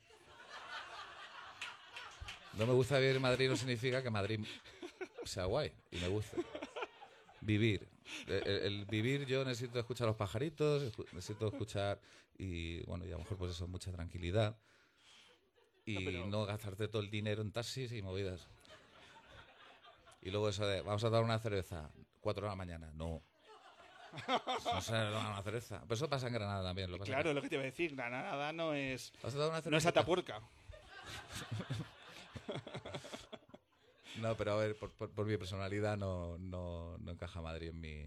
No 2.54 2.66
me 2.66 2.72
gusta 2.74 2.98
vivir 2.98 3.16
en 3.16 3.22
Madrid 3.22 3.48
no 3.48 3.56
significa 3.56 4.02
que 4.02 4.10
Madrid 4.10 4.40
sea 5.24 5.44
guay 5.46 5.72
y 5.90 5.96
me 5.98 6.08
gusta. 6.08 6.36
Vivir. 7.40 7.88
El, 8.26 8.46
el- 8.48 8.84
vivir 8.86 9.26
yo 9.26 9.44
necesito 9.44 9.78
escuchar 9.78 10.06
los 10.06 10.16
pajaritos, 10.16 10.82
necesito 11.12 11.48
escuchar 11.48 12.00
y 12.38 12.80
bueno, 12.84 13.04
y 13.04 13.08
a 13.08 13.12
lo 13.12 13.18
mejor 13.20 13.36
pues 13.38 13.52
eso, 13.52 13.66
mucha 13.68 13.90
tranquilidad 13.92 14.56
y 15.86 15.94
No, 15.94 16.00
pero- 16.04 16.26
no 16.26 16.46
gastarte 16.46 16.88
todo 16.88 17.02
el 17.02 17.10
dinero 17.10 17.42
en 17.42 17.50
taxis 17.52 17.92
y 17.92 18.02
movidas. 18.02 18.46
Y 20.22 20.30
luego 20.30 20.48
eso 20.48 20.64
de, 20.66 20.82
vamos 20.82 21.02
a 21.02 21.10
dar 21.10 21.24
una 21.24 21.38
cerveza, 21.40 21.90
cuatro 22.20 22.44
de 22.44 22.50
la 22.50 22.56
mañana, 22.56 22.90
no. 22.94 23.22
No 24.28 24.80
se 24.82 24.92
da 24.92 25.30
una 25.30 25.42
cerveza. 25.42 25.80
Pero 25.82 25.94
eso 25.94 26.08
pasa 26.08 26.26
en 26.28 26.34
Granada 26.34 26.62
también. 26.62 26.90
Lo 26.90 26.98
pasa 26.98 27.10
Claro, 27.10 27.30
que- 27.30 27.34
lo 27.34 27.42
que 27.42 27.48
te 27.48 27.54
iba 27.56 27.62
a 27.62 27.66
decir, 27.66 27.96
Granada 27.96 28.52
no 28.52 28.74
es, 28.74 29.12
¿Vas 29.22 29.34
a 29.34 29.38
dar 29.38 29.48
una 29.48 29.60
no 29.68 29.76
es 29.76 29.82
cervecita? 29.82 30.40
No, 34.22 34.36
pero 34.36 34.52
a 34.52 34.56
ver, 34.56 34.76
por, 34.76 34.92
por- 34.92 35.10
por 35.10 35.26
mi 35.26 35.36
personalidad 35.36 35.96
no, 35.96 36.38
no, 36.38 36.96
no 36.98 37.10
encaja 37.10 37.40
Madrid 37.42 37.68
en 37.70 37.80
mi, 37.80 38.06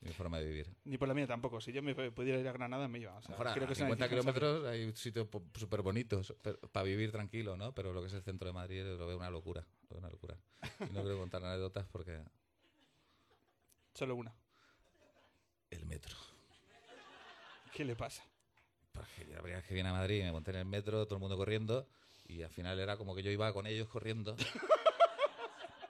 mi 0.00 0.12
forma 0.12 0.38
de 0.38 0.46
vivir. 0.46 0.74
Ni 0.84 0.96
por 0.98 1.08
la 1.08 1.14
mía 1.14 1.26
tampoco. 1.26 1.60
Si 1.60 1.72
yo 1.72 1.82
me 1.82 1.94
pudiera 2.12 2.38
ir 2.38 2.46
a 2.48 2.52
Granada, 2.52 2.86
me 2.88 3.00
iba. 3.00 3.16
O 3.16 3.22
sea, 3.22 3.30
mejor 3.30 3.48
a 3.48 3.54
creo 3.54 3.66
que 3.66 3.72
es 3.72 3.78
una 3.80 3.88
50 3.88 4.04
decisión 4.08 4.34
kilómetros 4.34 4.66
hay 4.70 4.92
sitios 4.96 5.28
súper 5.58 5.82
bonitos 5.82 6.34
para 6.72 6.84
vivir 6.84 7.10
tranquilo, 7.12 7.56
¿no? 7.56 7.74
Pero 7.74 7.92
lo 7.92 8.00
que 8.00 8.06
es 8.06 8.12
el 8.14 8.22
centro 8.22 8.46
de 8.46 8.52
Madrid 8.52 8.84
lo 8.84 9.06
veo 9.06 9.16
una 9.16 9.30
locura. 9.30 9.66
Lo 9.82 9.88
veo 9.90 9.98
una 9.98 10.10
locura. 10.10 10.36
Y 10.88 10.92
no 10.92 11.02
quiero 11.02 11.18
contar 11.18 11.44
anécdotas 11.44 11.86
porque. 11.90 12.22
Solo 13.94 14.14
una. 14.16 14.32
el 15.70 15.84
metro. 15.86 16.16
¿Qué 17.74 17.84
le 17.84 17.96
pasa? 17.96 18.22
Porque 18.92 19.24
yo 19.26 19.34
la 19.36 19.40
primera 19.40 19.58
vez 19.60 19.66
que 19.66 19.74
vine 19.74 19.88
a 19.88 19.92
Madrid 19.92 20.22
me 20.22 20.32
monté 20.32 20.50
en 20.50 20.58
el 20.58 20.64
metro, 20.66 21.06
todo 21.06 21.16
el 21.16 21.20
mundo 21.20 21.36
corriendo, 21.36 21.88
y 22.26 22.42
al 22.42 22.50
final 22.50 22.78
era 22.78 22.96
como 22.98 23.14
que 23.14 23.22
yo 23.22 23.30
iba 23.30 23.50
con 23.52 23.66
ellos 23.66 23.88
corriendo. 23.88 24.36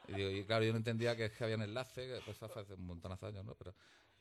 Y, 0.08 0.12
digo, 0.14 0.30
y 0.30 0.44
claro, 0.44 0.64
yo 0.64 0.72
no 0.72 0.78
entendía 0.78 1.16
que 1.16 1.26
es 1.26 1.32
que 1.32 1.44
había 1.44 1.56
un 1.56 1.62
enlace, 1.62 2.06
que 2.06 2.20
pues, 2.24 2.42
hace 2.42 2.74
un 2.74 2.86
montonazo 2.86 3.26
de 3.26 3.32
años, 3.32 3.44
¿no? 3.44 3.54
Pero, 3.54 3.74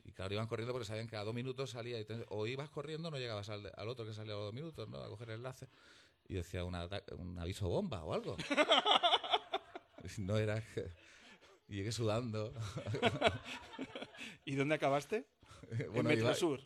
y 0.04 0.12
claro, 0.12 0.34
iban 0.34 0.48
corriendo 0.48 0.74
porque 0.74 0.86
sabían 0.86 1.08
que 1.08 1.16
a 1.16 1.24
dos 1.24 1.34
minutos 1.34 1.72
salía, 1.72 2.00
y 2.00 2.06
te- 2.06 2.26
o 2.30 2.48
ibas 2.48 2.70
corriendo 2.70 3.10
no 3.12 3.18
llegabas 3.18 3.50
al, 3.50 3.72
al 3.76 3.90
otro 3.90 4.06
que 4.06 4.14
salía 4.14 4.34
a 4.34 4.38
los 4.38 4.46
dos 4.46 4.54
minutos, 4.54 4.88
¿no? 4.90 4.98
A 5.00 5.08
coger 5.10 5.30
el 5.30 5.36
enlace. 5.38 5.68
Y 6.28 6.36
decía, 6.36 6.64
una 6.64 6.88
un 7.18 7.38
aviso 7.40 7.68
bomba 7.68 8.04
o 8.04 8.14
algo. 8.14 8.38
Y 10.18 10.22
no 10.22 10.36
era. 10.38 10.64
Y 11.68 11.76
llegué 11.76 11.92
sudando. 11.92 12.52
¿Y 14.46 14.56
dónde 14.56 14.76
acabaste? 14.76 15.28
en 15.72 15.92
Bueno, 15.94 16.10
Metro 16.10 16.26
iba- 16.26 16.34
Sur. 16.36 16.60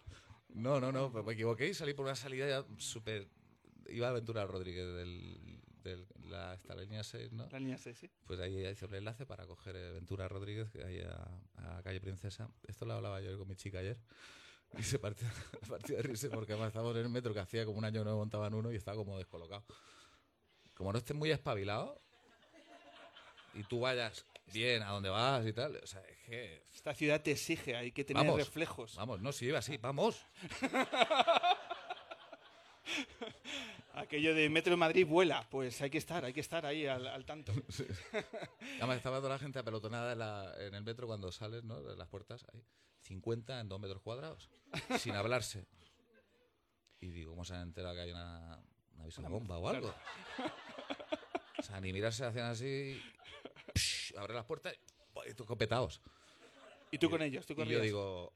No, 0.50 0.79
no, 0.79 0.91
no, 0.93 1.10
me 1.10 1.34
equivoqué 1.34 1.67
y 1.67 1.74
salí 1.74 1.93
por 1.93 2.05
una 2.05 2.15
salida 2.15 2.48
ya 2.48 2.65
súper... 2.77 3.27
Iba 3.89 4.07
a 4.07 4.12
Aventura 4.12 4.45
Rodríguez 4.45 4.86
del, 4.88 5.54
del- 5.91 6.07
la, 6.29 6.57
línea 6.75 7.03
6, 7.03 7.31
¿no? 7.31 7.47
La 7.51 7.59
niña 7.59 7.77
6, 7.77 7.97
sí. 7.97 8.09
Pues 8.25 8.39
ahí 8.39 8.65
hice 8.67 8.85
el 8.85 8.93
enlace 8.95 9.25
para 9.25 9.45
coger 9.45 9.75
Ventura 9.93 10.27
Rodríguez, 10.27 10.69
que 10.71 10.83
hay 10.83 11.01
a, 11.01 11.77
a 11.77 11.81
Calle 11.83 12.01
Princesa. 12.01 12.49
Esto 12.67 12.85
lo 12.85 12.93
hablaba 12.93 13.21
yo 13.21 13.37
con 13.37 13.47
mi 13.47 13.55
chica 13.55 13.79
ayer. 13.79 13.97
Y 14.77 14.83
se 14.83 14.99
partía, 14.99 15.31
partía 15.69 15.97
de 15.97 16.03
risa 16.03 16.29
porque 16.29 16.53
además 16.53 16.67
estábamos 16.69 16.95
en 16.97 17.03
el 17.03 17.09
metro 17.09 17.33
que 17.33 17.39
hacía 17.39 17.65
como 17.65 17.77
un 17.77 17.85
año 17.85 18.01
que 18.03 18.09
no 18.09 18.17
montaban 18.17 18.53
uno 18.53 18.71
y 18.71 18.75
estaba 18.75 18.97
como 18.97 19.17
descolocado. 19.17 19.63
Como 20.73 20.91
no 20.91 20.97
estés 20.97 21.15
muy 21.15 21.31
espabilado 21.31 22.01
y 23.53 23.63
tú 23.63 23.79
vayas 23.79 24.25
bien 24.51 24.83
a 24.83 24.89
donde 24.89 25.09
vas 25.09 25.45
y 25.45 25.53
tal, 25.53 25.77
o 25.77 25.87
sea, 25.87 26.01
es 26.01 26.17
que... 26.19 26.63
Esta 26.75 26.93
ciudad 26.93 27.21
te 27.21 27.31
exige, 27.31 27.75
hay 27.75 27.91
que 27.91 28.03
tener 28.03 28.23
Vamos. 28.25 28.39
reflejos. 28.39 28.95
Vamos, 28.95 29.21
no, 29.21 29.31
si 29.31 29.45
iba 29.45 29.59
así, 29.59 29.77
vamos. 29.77 30.21
Aquello 33.95 34.35
de 34.35 34.49
Metro 34.49 34.71
de 34.71 34.77
Madrid 34.77 35.05
vuela, 35.07 35.47
pues 35.49 35.81
hay 35.81 35.89
que 35.89 35.97
estar, 35.97 36.25
hay 36.25 36.33
que 36.33 36.41
estar 36.41 36.65
ahí 36.65 36.85
al, 36.85 37.07
al 37.07 37.25
tanto. 37.25 37.53
Además 38.79 38.97
estaba 38.97 39.17
toda 39.17 39.29
la 39.29 39.39
gente 39.39 39.59
apelotonada 39.59 40.13
en, 40.13 40.19
la- 40.19 40.53
en 40.59 40.73
el 40.75 40.83
metro 40.83 41.07
cuando 41.07 41.31
sales, 41.31 41.63
¿no? 41.63 41.81
De 41.81 41.95
las 41.95 42.07
puertas, 42.07 42.45
ahí, 42.53 42.61
50 43.01 43.59
en 43.59 43.69
2 43.69 43.79
metros 43.79 44.01
cuadrados, 44.01 44.49
sin 44.99 45.15
hablarse. 45.15 45.65
Y 46.99 47.07
digo, 47.09 47.31
¿cómo 47.31 47.45
se 47.45 47.53
han 47.55 47.61
enterado 47.63 47.95
que 47.95 48.01
hay 48.01 48.11
una, 48.11 48.59
una 49.17 49.29
bomba 49.29 49.57
o 49.59 49.67
algo? 49.69 49.93
O 51.59 51.63
sea, 51.63 51.79
ni 51.79 51.93
mirarse 51.93 52.25
hacían 52.25 52.45
así, 52.47 53.01
psh, 53.73 54.17
abre 54.17 54.33
las 54.33 54.45
puertas 54.45 54.75
y 55.29 55.33
tú 55.33 55.45
copetaos. 55.45 56.01
Y 56.91 56.97
tú 56.97 57.09
con 57.09 57.21
ellos, 57.21 57.45
tú 57.45 57.53
Y 57.53 57.65
yo 57.67 57.79
digo, 57.81 58.33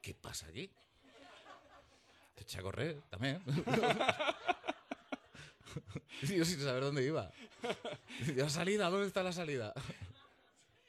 ¿qué 0.00 0.14
pasa 0.14 0.46
allí? 0.46 0.70
Te 2.36 2.42
eché 2.44 2.60
a 2.60 2.62
correr 2.62 3.02
también. 3.10 3.42
yo 6.22 6.44
sin 6.44 6.60
saber 6.60 6.84
dónde 6.84 7.04
iba. 7.04 7.32
Yo, 8.36 8.48
salida, 8.48 8.88
¿dónde 8.88 9.08
está 9.08 9.24
la 9.24 9.32
salida? 9.32 9.74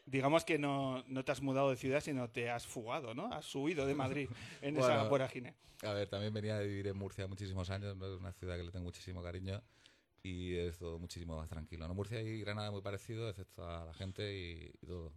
Digamos 0.06 0.46
que 0.46 0.60
no, 0.60 1.04
no 1.08 1.26
te 1.26 1.32
has 1.32 1.42
mudado 1.42 1.72
de 1.72 1.78
ciudad, 1.78 2.02
sino 2.02 2.30
te 2.30 2.52
has 2.52 2.68
fugado, 2.68 3.16
¿no? 3.16 3.34
Has 3.34 3.54
huido 3.56 3.88
de 3.88 3.96
Madrid 3.96 4.30
en 4.62 4.78
esa 4.78 4.88
Bueno. 4.96 5.10
vorágine. 5.10 5.56
A 5.84 5.94
ver, 5.94 6.10
también 6.10 6.34
venía 6.34 6.58
de 6.58 6.68
vivir 6.68 6.88
en 6.88 6.98
Murcia 6.98 7.28
muchísimos 7.28 7.70
años, 7.70 7.96
es 7.96 8.02
una 8.20 8.32
ciudad 8.34 8.58
que 8.58 8.64
le 8.64 8.72
tengo 8.72 8.86
muchísimo 8.86 9.22
cariño 9.24 9.62
y 10.24 10.56
es 10.56 10.78
todo 10.78 10.98
muchísimo 11.00 11.38
más 11.38 11.48
tranquilo. 11.50 11.88
¿no? 11.88 11.94
Murcia 11.94 12.20
y 12.22 12.40
Granada 12.42 12.72
muy 12.72 12.82
parecido, 12.82 13.30
excepto 13.30 13.66
a 13.70 13.86
la 13.86 13.94
gente 13.94 14.36
y, 14.36 14.72
y 14.82 14.86
todo. 14.88 15.14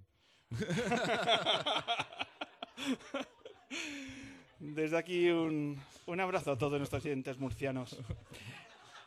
Desde 4.60 4.98
aquí 4.98 5.30
un, 5.30 5.80
un 6.04 6.20
abrazo 6.20 6.52
a 6.52 6.58
todos 6.58 6.78
nuestros 6.78 7.02
oyentes 7.02 7.38
murcianos. 7.38 7.96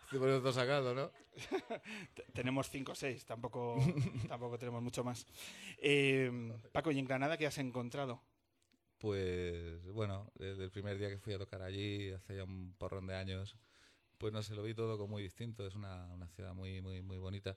Todo 0.10 0.51
sacado, 0.51 0.95
¿no? 0.95 1.12
Tenemos 2.33 2.69
cinco 2.69 2.93
o 2.93 2.95
seis, 2.95 3.24
tampoco, 3.25 3.77
tampoco 4.27 4.57
tenemos 4.57 4.81
mucho 4.81 5.03
más. 5.03 5.25
Eh, 5.77 6.53
Paco, 6.72 6.91
¿y 6.91 6.98
en 6.98 7.05
Granada 7.05 7.38
qué 7.38 7.45
has 7.45 7.57
encontrado? 7.60 8.22
Pues 8.98 9.86
bueno, 9.91 10.31
desde 10.36 10.63
el 10.63 10.72
primer 10.72 10.98
día 10.98 11.10
que 11.10 11.19
fui 11.19 11.33
a 11.33 11.39
tocar 11.39 11.62
allí, 11.62 12.12
hace 12.12 12.36
ya 12.36 12.43
un 12.43 12.74
porrón 12.77 13.05
de 13.05 13.15
años, 13.15 13.55
pues 14.17 14.33
no 14.33 14.41
sé, 14.41 14.55
lo 14.55 14.63
vi 14.63 14.74
todo 14.74 14.98
como 14.98 15.13
muy 15.13 15.24
distinto. 15.24 15.67
Es 15.67 15.75
una, 15.75 16.12
una 16.13 16.27
ciudad 16.29 16.55
muy, 16.55 16.81
muy, 16.81 17.03
muy 17.03 17.17
bonita. 17.19 17.55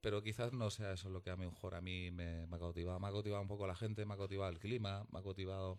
Pero 0.00 0.22
quizás 0.22 0.52
no 0.54 0.70
sea 0.70 0.92
eso 0.92 1.10
lo 1.10 1.22
que 1.22 1.30
a 1.30 1.36
mí 1.36 1.44
mejor 1.44 1.74
a 1.74 1.80
mí 1.82 2.10
me, 2.10 2.46
me 2.46 2.56
ha 2.56 2.58
cautivado. 2.58 3.00
Me 3.00 3.08
ha 3.08 3.12
cautivado 3.12 3.42
un 3.42 3.48
poco 3.48 3.66
la 3.66 3.76
gente, 3.76 4.06
me 4.06 4.14
ha 4.14 4.16
cautivado 4.16 4.50
el 4.50 4.58
clima, 4.58 5.04
me 5.10 5.18
ha 5.18 5.22
cautivado 5.22 5.78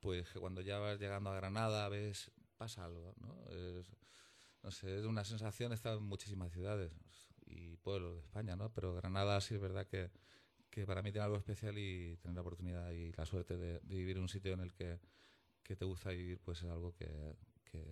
pues 0.00 0.28
que 0.30 0.40
cuando 0.40 0.60
ya 0.60 0.78
vas 0.78 0.98
llegando 0.98 1.30
a 1.30 1.36
Granada 1.36 1.88
ves, 1.88 2.30
pasa 2.56 2.84
algo, 2.84 3.14
¿no? 3.20 3.44
Es, 3.50 3.90
no 4.62 4.70
sé, 4.70 4.98
es 4.98 5.04
una 5.04 5.24
sensación, 5.24 5.72
estado 5.72 5.98
en 5.98 6.04
muchísimas 6.04 6.52
ciudades 6.52 6.92
y 7.46 7.76
pueblos 7.76 8.14
de 8.14 8.20
España, 8.20 8.56
¿no? 8.56 8.72
Pero 8.72 8.94
Granada 8.94 9.40
sí 9.40 9.54
es 9.54 9.60
verdad 9.60 9.86
que, 9.86 10.10
que 10.70 10.86
para 10.86 11.02
mí 11.02 11.12
tiene 11.12 11.24
algo 11.24 11.36
especial 11.36 11.78
y 11.78 12.16
tener 12.18 12.34
la 12.34 12.42
oportunidad 12.42 12.90
y 12.92 13.12
la 13.12 13.26
suerte 13.26 13.56
de, 13.56 13.80
de 13.80 13.96
vivir 13.96 14.16
en 14.16 14.22
un 14.22 14.28
sitio 14.28 14.52
en 14.52 14.60
el 14.60 14.72
que, 14.72 14.98
que 15.62 15.76
te 15.76 15.84
gusta 15.84 16.10
vivir, 16.10 16.40
pues 16.40 16.62
es 16.62 16.70
algo 16.70 16.94
que, 16.94 17.36
que 17.64 17.84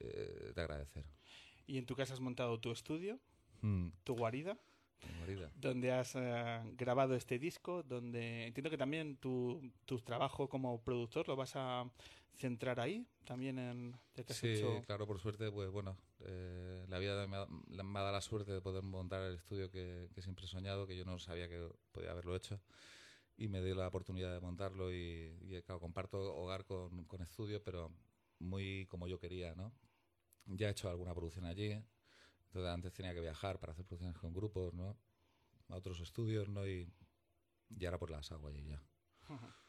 eh, 0.00 0.52
de 0.54 0.60
agradecer. 0.60 1.06
Y 1.66 1.78
en 1.78 1.86
tu 1.86 1.94
casa 1.94 2.14
has 2.14 2.20
montado 2.20 2.60
tu 2.60 2.70
estudio, 2.72 3.20
Mm, 3.62 3.90
tu 4.02 4.14
guarida. 4.16 4.58
Donde 5.54 5.92
has 5.92 6.14
eh, 6.16 6.60
grabado 6.76 7.14
este 7.14 7.38
disco, 7.38 7.82
donde 7.82 8.46
entiendo 8.46 8.70
que 8.70 8.78
también 8.78 9.16
tu, 9.16 9.60
tu 9.84 9.98
trabajo 10.00 10.48
como 10.48 10.80
productor 10.82 11.28
lo 11.28 11.36
vas 11.36 11.52
a 11.56 11.90
centrar 12.36 12.80
ahí, 12.80 13.06
también 13.24 13.58
en... 13.58 13.94
Sí, 14.28 14.48
hecho- 14.48 14.82
claro, 14.86 15.06
por 15.06 15.18
suerte, 15.20 15.50
pues 15.50 15.70
bueno, 15.70 15.96
eh, 16.20 16.84
la 16.88 16.98
vida 16.98 17.26
me 17.26 17.36
ha, 17.36 17.46
me 17.46 17.98
ha 17.98 18.02
dado 18.02 18.12
la 18.12 18.20
suerte 18.20 18.52
de 18.52 18.60
poder 18.60 18.82
montar 18.82 19.22
el 19.22 19.36
estudio 19.36 19.70
que, 19.70 20.08
que 20.14 20.22
siempre 20.22 20.46
he 20.46 20.48
soñado, 20.48 20.86
que 20.86 20.96
yo 20.96 21.04
no 21.04 21.18
sabía 21.18 21.48
que 21.48 21.68
podía 21.92 22.12
haberlo 22.12 22.34
hecho, 22.34 22.60
y 23.36 23.48
me 23.48 23.62
dio 23.62 23.74
la 23.74 23.88
oportunidad 23.88 24.32
de 24.32 24.40
montarlo 24.40 24.92
y, 24.92 25.36
y, 25.42 25.62
claro, 25.62 25.80
comparto 25.80 26.34
hogar 26.36 26.64
con, 26.64 27.04
con 27.04 27.22
estudio, 27.22 27.62
pero 27.62 27.92
muy 28.38 28.86
como 28.86 29.08
yo 29.08 29.18
quería, 29.18 29.54
¿no? 29.54 29.72
Ya 30.46 30.68
he 30.68 30.72
hecho 30.72 30.90
alguna 30.90 31.14
producción 31.14 31.44
allí, 31.46 31.82
entonces 32.52 32.70
antes 32.70 32.92
tenía 32.92 33.14
que 33.14 33.20
viajar 33.20 33.58
para 33.58 33.72
hacer 33.72 33.86
producciones 33.86 34.18
con 34.18 34.34
grupos, 34.34 34.74
¿no? 34.74 34.98
A 35.68 35.76
otros 35.76 36.00
estudios, 36.00 36.48
¿no? 36.50 36.66
Y, 36.68 36.86
y 37.70 37.84
ahora 37.86 37.98
pues 37.98 38.10
las 38.10 38.30
hago 38.30 38.48
allí 38.48 38.64
ya. 38.64 38.82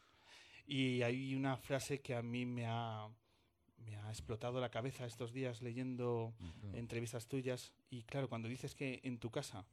Y 0.66 1.02
hay 1.02 1.34
una 1.34 1.58
frase 1.58 2.00
que 2.00 2.14
a 2.14 2.22
mí 2.22 2.46
me 2.46 2.64
ha, 2.66 3.06
me 3.76 3.96
ha 3.96 4.08
explotado 4.08 4.60
la 4.60 4.70
cabeza 4.70 5.04
estos 5.04 5.30
días 5.30 5.60
leyendo 5.60 6.34
entrevistas 6.72 7.28
tuyas. 7.28 7.74
Y 7.90 8.04
claro, 8.04 8.30
cuando 8.30 8.48
dices 8.48 8.74
que 8.74 8.98
en 9.04 9.18
tu 9.18 9.30
casa 9.30 9.66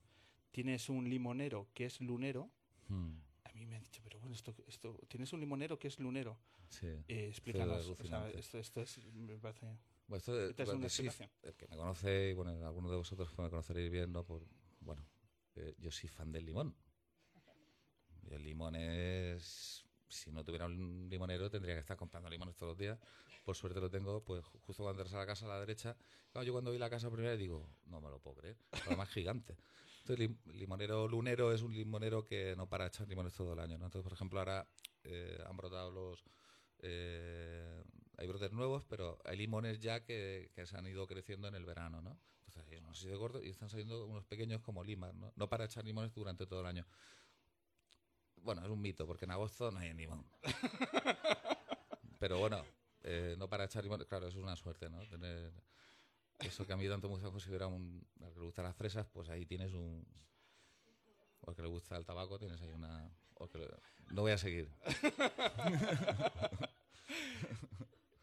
tienes 0.52 0.90
un 0.90 1.10
limonero 1.10 1.70
que 1.74 1.86
es 1.86 2.02
lunero, 2.02 2.52
Mm, 2.92 3.22
a 3.46 3.54
mí 3.54 3.66
me 3.66 3.78
han 3.78 3.84
dicho, 3.84 4.02
pero 4.04 4.20
bueno, 4.20 4.36
esto, 4.36 4.54
esto 4.68 5.00
tienes 5.08 5.32
un 5.32 5.40
limonero 5.40 5.80
que 5.80 5.88
es 5.88 5.98
lunero. 6.00 6.38
sí. 6.68 6.88
Eh, 7.08 7.28
explícanos, 7.30 7.88
o 7.88 7.96
sea, 7.96 8.30
esto, 8.32 8.60
esto 8.60 8.82
es, 8.82 8.98
me 9.14 9.38
parece... 9.38 9.78
Bueno, 10.12 10.18
esto 10.18 10.36
de- 10.36 10.50
Esta 10.50 10.64
es 10.64 10.70
una 10.70 10.88
explicación. 10.88 11.30
el 11.42 11.56
que 11.56 11.68
me 11.70 11.78
conoce, 11.78 12.32
y 12.32 12.34
bueno, 12.34 12.52
algunos 12.68 12.92
de 12.92 12.98
vosotros 12.98 13.32
que 13.32 13.42
me 13.42 13.50
conoceréis 13.50 13.90
bien, 13.90 14.12
¿no? 14.12 14.26
Por, 14.26 14.46
bueno, 14.82 15.08
eh, 15.56 15.74
yo 15.78 15.90
soy 15.90 16.10
fan 16.10 16.34
del 16.34 16.46
limón. 16.46 16.76
Y 18.24 18.34
el 18.34 18.44
limón 18.44 18.76
es... 18.76 19.86
Si 20.10 20.30
no 20.30 20.44
tuviera 20.44 20.66
un 20.66 21.08
limonero 21.10 21.50
tendría 21.50 21.76
que 21.76 21.80
estar 21.80 21.96
comprando 21.96 22.30
limones 22.30 22.58
todos 22.58 22.72
los 22.72 22.78
días. 22.78 23.00
Por 23.46 23.56
suerte 23.56 23.80
lo 23.80 23.90
tengo, 23.90 24.22
pues 24.22 24.44
ju- 24.44 24.60
justo 24.60 24.84
cuando 24.84 25.02
entras 25.02 25.14
a 25.16 25.20
la 25.20 25.26
casa 25.26 25.46
a 25.46 25.50
la 25.50 25.60
derecha. 25.62 25.96
Claro, 26.34 26.46
yo 26.46 26.52
cuando 26.52 26.72
vi 26.74 26.78
la 26.78 26.90
casa 26.90 27.10
primera 27.10 27.38
digo, 27.38 27.66
no 27.86 28.02
me 28.02 28.10
lo 28.10 28.20
puedo 28.20 28.36
creer. 28.36 28.58
Además 28.86 29.08
gigante. 29.12 29.56
Entonces, 30.02 30.20
lim- 30.28 30.38
limonero 30.54 31.08
lunero 31.08 31.54
es 31.54 31.62
un 31.62 31.74
limonero 31.74 32.26
que 32.26 32.54
no 32.58 32.68
para 32.68 32.84
de 32.84 32.88
echar 32.90 33.08
limones 33.08 33.34
todo 33.34 33.54
el 33.54 33.60
año, 33.60 33.78
¿no? 33.78 33.86
Entonces, 33.86 34.04
por 34.04 34.12
ejemplo, 34.12 34.40
ahora 34.40 34.68
eh, 35.04 35.42
han 35.48 35.56
brotado 35.56 35.90
los... 35.90 36.26
eh, 36.80 37.82
hay 38.22 38.28
brotes 38.28 38.52
nuevos, 38.52 38.86
pero 38.86 39.18
hay 39.26 39.36
limones 39.36 39.80
ya 39.80 40.04
que, 40.04 40.52
que 40.54 40.66
se 40.68 40.78
han 40.78 40.86
ido 40.86 41.08
creciendo 41.08 41.48
en 41.48 41.56
el 41.56 41.66
verano, 41.66 42.02
¿no? 42.02 42.20
Entonces 42.46 42.72
hay 42.72 42.78
unos 42.78 42.98
así 42.98 43.08
de 43.08 43.16
gordos 43.16 43.44
y 43.44 43.50
están 43.50 43.70
saliendo 43.70 44.06
unos 44.06 44.26
pequeños 44.26 44.62
como 44.62 44.84
limas, 44.84 45.14
¿no? 45.16 45.34
No 45.36 45.50
para 45.50 45.66
echar 45.66 45.84
limones 45.86 46.14
durante 46.14 46.46
todo 46.46 46.60
el 46.62 46.68
año. 46.68 46.86
Bueno, 48.44 48.64
es 48.64 48.70
un 48.70 48.80
mito, 48.80 49.08
porque 49.08 49.26
en 49.26 49.32
agosto 49.32 49.72
no 49.72 49.80
hay 49.80 49.94
limón. 49.94 50.24
Pero 52.20 52.38
bueno, 52.40 52.64
eh, 53.04 53.36
no 53.40 53.50
para 53.50 53.66
echar 53.66 53.84
limones, 53.84 54.06
claro, 54.08 54.28
eso 54.28 54.38
es 54.38 54.44
una 54.44 54.56
suerte, 54.56 54.88
¿no? 54.90 55.00
Tener 55.08 55.52
eso 56.40 56.66
que 56.66 56.74
a 56.74 56.78
mí 56.78 56.88
tanto 56.88 57.08
me 57.08 57.16
gusta 57.16 57.30
considerar 57.32 57.70
un... 57.70 58.06
Al 58.24 58.34
que 58.34 58.40
le 58.40 58.46
gustan 58.46 58.66
las 58.66 58.76
fresas, 58.76 59.08
pues 59.12 59.30
ahí 59.30 59.46
tienes 59.48 59.74
un... 59.74 60.06
O 61.42 61.50
al 61.50 61.56
que 61.56 61.64
le 61.64 61.68
gusta 61.70 61.98
el 61.98 62.06
tabaco, 62.06 62.38
tienes 62.38 62.62
ahí 62.62 62.72
una... 62.72 63.10
o 63.36 63.50
que 63.50 63.58
le- 63.58 63.68
No 64.12 64.22
voy 64.22 64.32
a 64.34 64.38
seguir. 64.38 64.70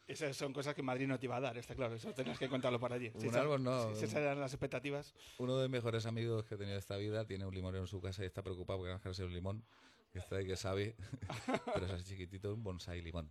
Esas 0.09 0.35
son 0.37 0.53
cosas 0.55 0.75
que 0.75 0.83
Madrid 0.83 1.07
no 1.07 1.19
te 1.19 1.27
iba 1.27 1.37
a 1.37 1.41
dar, 1.41 1.57
está 1.59 1.75
claro, 1.75 1.95
eso 1.95 2.13
tenías 2.15 2.39
que 2.39 2.49
contarlo 2.49 2.81
para 2.81 2.95
allí. 2.97 3.13
Un 3.15 3.27
esa- 3.27 3.43
árbol 3.43 3.63
no. 3.63 3.95
Si 3.95 4.05
esas 4.05 4.21
eran 4.23 4.41
las 4.41 4.53
expectativas, 4.55 5.15
Uno 5.39 5.59
de 5.59 5.69
mis 5.69 5.73
mejores 5.75 6.07
amigos 6.07 6.47
que 6.47 6.55
he 6.55 6.59
tenido 6.59 6.79
esta 6.79 6.97
vida 6.97 7.27
tiene 7.27 7.45
un 7.47 7.55
limonero 7.55 7.85
en 7.85 7.87
su 7.89 8.01
casa 8.01 8.23
y 8.23 8.27
está 8.27 8.43
preocupado 8.43 8.79
porque 8.79 8.89
va 8.89 8.95
a 8.97 8.99
dejarse 8.99 9.23
un 9.25 9.33
limón. 9.35 9.65
Que 10.11 10.21
está 10.21 10.37
ahí 10.37 10.47
que 10.47 10.57
sabe, 10.57 10.97
pero 11.75 11.85
es 11.85 11.93
así 11.93 12.05
chiquitito, 12.05 12.55
un 12.55 12.63
bonsai 12.65 13.03
limón. 13.03 13.31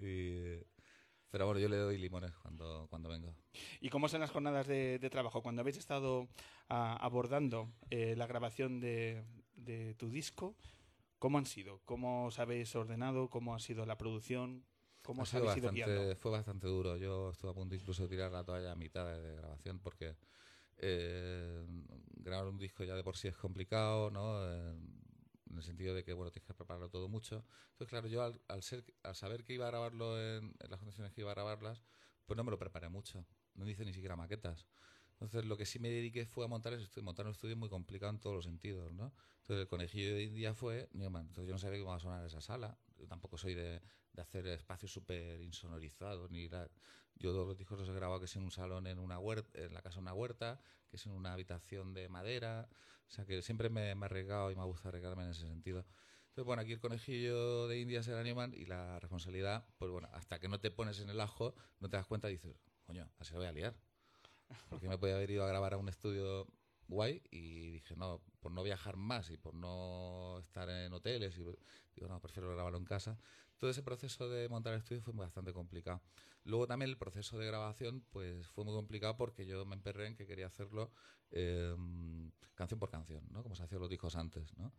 Y- 0.00 0.58
pero 1.30 1.46
bueno, 1.46 1.60
yo 1.60 1.68
le 1.68 1.76
doy 1.76 1.96
limones 1.96 2.32
cuando, 2.42 2.88
cuando 2.90 3.08
vengo. 3.08 3.32
¿Y 3.80 3.88
cómo 3.88 4.08
son 4.08 4.20
las 4.20 4.32
jornadas 4.32 4.66
de, 4.66 4.98
de 4.98 5.10
trabajo? 5.10 5.42
Cuando 5.42 5.60
habéis 5.60 5.76
estado 5.76 6.28
ah, 6.68 6.96
abordando 7.00 7.72
eh, 7.90 8.16
la 8.16 8.26
grabación 8.26 8.80
de, 8.80 9.22
de 9.54 9.94
tu 9.94 10.10
disco, 10.10 10.56
¿cómo 11.20 11.38
han 11.38 11.46
sido? 11.46 11.80
¿Cómo 11.84 12.26
os 12.26 12.40
habéis 12.40 12.74
ordenado? 12.74 13.30
¿Cómo 13.30 13.54
ha 13.54 13.60
sido 13.60 13.86
la 13.86 13.96
producción? 13.96 14.64
¿Cómo 15.02 15.22
Ha 15.22 15.26
sido 15.26 15.44
bastante, 15.44 16.16
fue 16.16 16.30
bastante 16.30 16.66
duro. 16.66 16.96
Yo 16.96 17.30
estuve 17.30 17.50
a 17.50 17.54
punto 17.54 17.74
incluso 17.74 18.02
de 18.02 18.08
tirar 18.08 18.30
la 18.30 18.44
toalla 18.44 18.72
a 18.72 18.76
mitad 18.76 19.06
de, 19.06 19.36
grabación 19.36 19.78
porque 19.78 20.16
eh, 20.76 21.64
grabar 22.12 22.48
un 22.48 22.58
disco 22.58 22.84
ya 22.84 22.94
de 22.94 23.02
por 23.02 23.16
sí 23.16 23.28
es 23.28 23.36
complicado, 23.36 24.10
¿no? 24.10 24.38
Eh, 24.44 24.76
en 25.50 25.56
el 25.56 25.62
sentido 25.62 25.94
de 25.94 26.04
que, 26.04 26.12
bueno, 26.12 26.30
tienes 26.30 26.46
que 26.46 26.54
prepararlo 26.54 26.90
todo 26.90 27.08
mucho. 27.08 27.44
Entonces, 27.72 27.88
claro, 27.88 28.06
yo 28.06 28.22
al, 28.22 28.40
al 28.48 28.62
ser, 28.62 28.84
al 29.02 29.16
saber 29.16 29.44
que 29.44 29.54
iba 29.54 29.66
a 29.66 29.70
grabarlo 29.70 30.20
en, 30.20 30.54
en 30.58 30.70
las 30.70 30.78
condiciones 30.78 31.12
que 31.12 31.22
iba 31.22 31.32
a 31.32 31.34
grabarlas, 31.34 31.82
pues 32.24 32.36
no 32.36 32.44
me 32.44 32.52
lo 32.52 32.58
preparé 32.58 32.88
mucho. 32.88 33.26
No 33.54 33.68
hice 33.68 33.84
ni 33.84 33.92
siquiera 33.92 34.14
maquetas. 34.14 34.68
Entonces, 35.20 35.44
lo 35.44 35.56
que 35.56 35.66
sí 35.66 35.78
me 35.78 35.90
dediqué 35.90 36.24
fue 36.24 36.44
a 36.44 36.48
montar 36.48 36.72
ese 36.72 36.84
estudio. 36.84 37.04
Montar 37.04 37.26
un 37.26 37.32
estudio 37.32 37.56
muy 37.56 37.68
complicado 37.68 38.10
en 38.10 38.20
todos 38.20 38.36
los 38.36 38.44
sentidos, 38.44 38.92
¿no? 38.92 39.12
Entonces, 39.42 39.62
el 39.62 39.68
conejillo 39.68 40.14
de 40.14 40.22
India 40.22 40.54
fue 40.54 40.88
Newman. 40.92 41.26
Entonces, 41.26 41.48
yo 41.48 41.52
no 41.52 41.58
sabía 41.58 41.78
cómo 41.78 41.90
iba 41.90 41.96
a 41.96 42.00
sonar 42.00 42.24
esa 42.24 42.40
sala. 42.40 42.78
Yo 43.00 43.06
tampoco 43.08 43.36
soy 43.38 43.54
de, 43.54 43.80
de 44.12 44.22
hacer 44.22 44.46
espacios 44.46 44.92
súper 44.92 45.40
insonorizados. 45.42 46.30
ni 46.30 46.48
la- 46.48 46.70
Yo 47.16 47.32
todos 47.32 47.46
los 47.48 47.56
discos 47.58 47.78
los 47.78 47.88
he 47.88 47.92
grabado 47.92 48.20
que 48.20 48.26
es 48.26 48.36
en 48.36 48.42
un 48.44 48.50
salón, 48.50 48.86
en 48.86 48.98
una 48.98 49.18
huerta, 49.18 49.58
en 49.60 49.74
la 49.74 49.82
casa 49.82 49.96
de 49.96 50.02
una 50.02 50.14
huerta, 50.14 50.60
que 50.88 50.96
es 50.96 51.06
en 51.06 51.12
una 51.12 51.32
habitación 51.32 51.92
de 51.94 52.08
madera. 52.08 52.68
O 53.08 53.10
sea, 53.10 53.24
que 53.26 53.42
siempre 53.42 53.68
me, 53.70 53.94
me 53.94 54.02
he 54.02 54.06
arriesgado 54.06 54.50
y 54.50 54.56
me 54.56 54.64
gusta 54.64 54.88
arriesgarme 54.88 55.24
en 55.24 55.30
ese 55.30 55.42
sentido. 55.46 55.84
Entonces, 56.28 56.44
bueno, 56.44 56.62
aquí 56.62 56.72
el 56.72 56.80
conejillo 56.80 57.66
de 57.68 57.80
India 57.80 58.02
será 58.02 58.22
Newman 58.22 58.54
y 58.54 58.64
la 58.66 59.00
responsabilidad, 59.00 59.66
pues 59.78 59.90
bueno, 59.90 60.08
hasta 60.12 60.38
que 60.38 60.48
no 60.48 60.60
te 60.60 60.70
pones 60.70 61.00
en 61.00 61.10
el 61.10 61.20
ajo, 61.20 61.54
no 61.80 61.88
te 61.88 61.96
das 61.96 62.06
cuenta 62.06 62.28
y 62.30 62.34
dices, 62.34 62.56
coño, 62.84 63.10
así 63.18 63.32
lo 63.32 63.40
voy 63.40 63.48
a 63.48 63.52
liar. 63.52 63.76
Porque 64.68 64.88
me 64.88 64.98
podía 64.98 65.16
haber 65.16 65.30
ido 65.30 65.44
a 65.44 65.48
grabar 65.48 65.74
a 65.74 65.76
un 65.78 65.88
estudio 65.88 66.46
guay 66.90 67.22
y 67.30 67.70
dije, 67.70 67.96
no, 67.96 68.20
por 68.40 68.52
no 68.52 68.62
viajar 68.62 68.96
más 68.96 69.30
y 69.30 69.36
por 69.36 69.54
no 69.54 70.38
estar 70.40 70.68
en 70.68 70.92
hoteles, 70.92 71.36
y 71.38 71.42
digo, 71.94 72.08
no, 72.08 72.20
prefiero 72.20 72.50
grabarlo 72.50 72.78
en 72.78 72.84
casa. 72.84 73.18
Todo 73.56 73.70
ese 73.70 73.82
proceso 73.82 74.28
de 74.28 74.48
montar 74.48 74.72
el 74.72 74.80
estudio 74.80 75.02
fue 75.02 75.14
bastante 75.14 75.52
complicado. 75.52 76.02
Luego 76.44 76.66
también 76.66 76.90
el 76.90 76.96
proceso 76.96 77.38
de 77.38 77.46
grabación 77.46 78.04
pues 78.10 78.46
fue 78.48 78.64
muy 78.64 78.74
complicado 78.74 79.16
porque 79.16 79.46
yo 79.46 79.64
me 79.66 79.74
emperré 79.74 80.06
en 80.06 80.16
que 80.16 80.26
quería 80.26 80.46
hacerlo 80.46 80.92
eh, 81.30 81.76
canción 82.54 82.80
por 82.80 82.90
canción, 82.90 83.22
¿no? 83.30 83.42
Como 83.42 83.54
se 83.54 83.62
hacían 83.62 83.80
los 83.80 83.90
discos 83.90 84.16
antes, 84.16 84.56
¿no? 84.56 84.72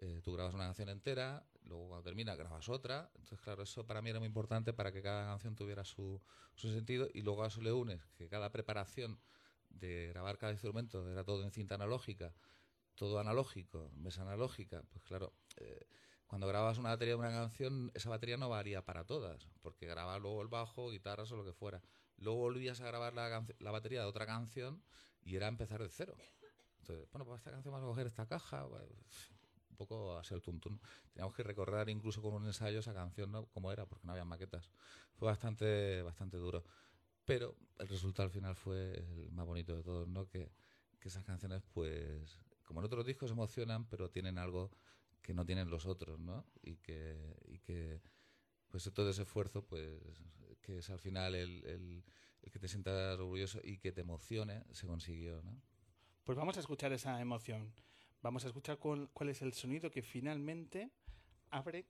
Eh, 0.00 0.20
tú 0.22 0.32
grabas 0.32 0.54
una 0.54 0.66
canción 0.66 0.88
entera, 0.90 1.44
luego 1.64 1.88
cuando 1.88 2.04
termina 2.04 2.36
grabas 2.36 2.68
otra. 2.68 3.10
Entonces, 3.16 3.40
claro, 3.40 3.64
eso 3.64 3.84
para 3.84 4.00
mí 4.00 4.10
era 4.10 4.20
muy 4.20 4.28
importante 4.28 4.72
para 4.72 4.92
que 4.92 5.02
cada 5.02 5.26
canción 5.26 5.56
tuviera 5.56 5.84
su, 5.84 6.22
su 6.54 6.72
sentido 6.72 7.08
y 7.12 7.22
luego 7.22 7.42
a 7.42 7.48
eso 7.48 7.60
le 7.60 7.72
unes 7.72 8.06
que 8.16 8.28
cada 8.28 8.52
preparación 8.52 9.18
de 9.70 10.08
grabar 10.08 10.38
cada 10.38 10.52
instrumento 10.52 11.10
era 11.10 11.24
todo 11.24 11.44
en 11.44 11.50
cinta 11.52 11.74
analógica, 11.76 12.34
todo 12.94 13.18
analógico, 13.18 13.90
mesa 13.94 14.22
analógica, 14.22 14.82
pues 14.90 15.04
claro, 15.04 15.32
eh, 15.56 15.86
cuando 16.26 16.46
grabas 16.46 16.76
una 16.78 16.90
batería 16.90 17.14
de 17.14 17.20
una 17.20 17.30
canción, 17.30 17.90
esa 17.94 18.10
batería 18.10 18.36
no 18.36 18.50
varía 18.50 18.84
para 18.84 19.04
todas, 19.04 19.48
porque 19.62 19.86
grababa 19.86 20.18
luego 20.18 20.42
el 20.42 20.48
bajo, 20.48 20.90
guitarras 20.90 21.32
o 21.32 21.36
lo 21.36 21.44
que 21.44 21.54
fuera. 21.54 21.80
Luego 22.18 22.40
volvías 22.40 22.80
a 22.82 22.86
grabar 22.86 23.14
la, 23.14 23.46
la 23.58 23.70
batería 23.70 24.00
de 24.00 24.06
otra 24.06 24.26
canción 24.26 24.82
y 25.22 25.36
era 25.36 25.48
empezar 25.48 25.82
de 25.82 25.88
cero. 25.88 26.14
Entonces, 26.80 27.08
bueno, 27.12 27.24
pues 27.24 27.38
esta 27.38 27.50
canción 27.50 27.72
vamos 27.72 27.86
a 27.86 27.90
coger 27.90 28.06
esta 28.06 28.26
caja, 28.26 28.66
un 28.66 29.76
poco 29.76 30.18
así 30.18 30.34
el 30.34 30.42
tuntún. 30.42 30.80
Teníamos 31.12 31.34
que 31.34 31.42
recorrer 31.42 31.88
incluso 31.88 32.20
con 32.20 32.34
un 32.34 32.46
ensayo 32.46 32.80
esa 32.80 32.92
canción, 32.92 33.32
¿no? 33.32 33.46
Como 33.46 33.72
era, 33.72 33.86
porque 33.86 34.06
no 34.06 34.12
había 34.12 34.24
maquetas. 34.24 34.70
Fue 35.14 35.26
bastante, 35.26 36.02
bastante 36.02 36.36
duro. 36.36 36.64
Pero 37.28 37.54
el 37.78 37.88
resultado 37.88 38.24
al 38.24 38.32
final 38.32 38.56
fue 38.56 38.94
el 38.94 39.30
más 39.32 39.44
bonito 39.44 39.76
de 39.76 39.82
todos, 39.82 40.08
¿no? 40.08 40.26
Que, 40.26 40.50
esas 41.02 41.24
canciones, 41.24 41.62
pues, 41.72 42.38
como 42.64 42.80
en 42.80 42.86
otros 42.86 43.06
discos 43.06 43.30
emocionan, 43.30 43.86
pero 43.88 44.10
tienen 44.10 44.36
algo 44.36 44.70
que 45.22 45.32
no 45.32 45.46
tienen 45.46 45.70
los 45.70 45.86
otros, 45.86 46.18
¿no? 46.18 46.44
Y 46.62 46.76
que, 46.76 47.34
y 47.46 47.60
que 47.60 48.02
pues 48.66 48.90
todo 48.92 49.08
ese 49.08 49.22
esfuerzo, 49.22 49.64
pues, 49.64 50.02
que 50.60 50.78
es 50.78 50.90
al 50.90 50.98
final 50.98 51.34
el, 51.34 52.04
que 52.52 52.58
te 52.58 52.68
sientas 52.68 53.18
orgulloso 53.18 53.60
y 53.62 53.78
que 53.78 53.92
te 53.92 54.02
emocione, 54.02 54.64
se 54.72 54.86
consiguió, 54.86 55.42
¿no? 55.42 55.62
Pues 56.24 56.36
vamos 56.36 56.58
a 56.58 56.60
escuchar 56.60 56.92
esa 56.92 57.18
emoción. 57.22 57.72
Vamos 58.20 58.44
a 58.44 58.48
escuchar 58.48 58.78
cuál 58.78 59.28
es 59.28 59.40
el 59.40 59.54
sonido 59.54 59.90
que 59.90 60.02
finalmente 60.02 60.90
abre 61.50 61.86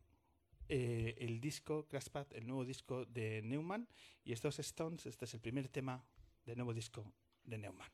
eh, 0.69 1.17
el 1.19 1.41
disco 1.41 1.87
Crashpad, 1.89 2.27
el 2.33 2.47
nuevo 2.47 2.65
disco 2.65 3.07
de 3.07 3.41
Neumann. 3.43 3.89
Y 4.25 4.33
estos 4.33 4.59
Stones, 4.59 5.07
este 5.07 5.25
es 5.25 5.35
el 5.35 5.41
primer 5.41 5.69
tema 5.69 6.05
del 6.45 6.57
nuevo 6.59 6.75
disco 6.75 7.13
de 7.45 7.59
Neumann. 7.59 7.91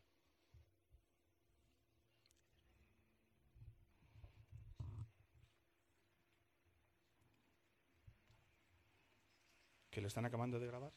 ¿Que 9.90 10.00
lo 10.00 10.08
están 10.08 10.24
acabando 10.24 10.58
de 10.58 10.66
grabar? 10.66 10.92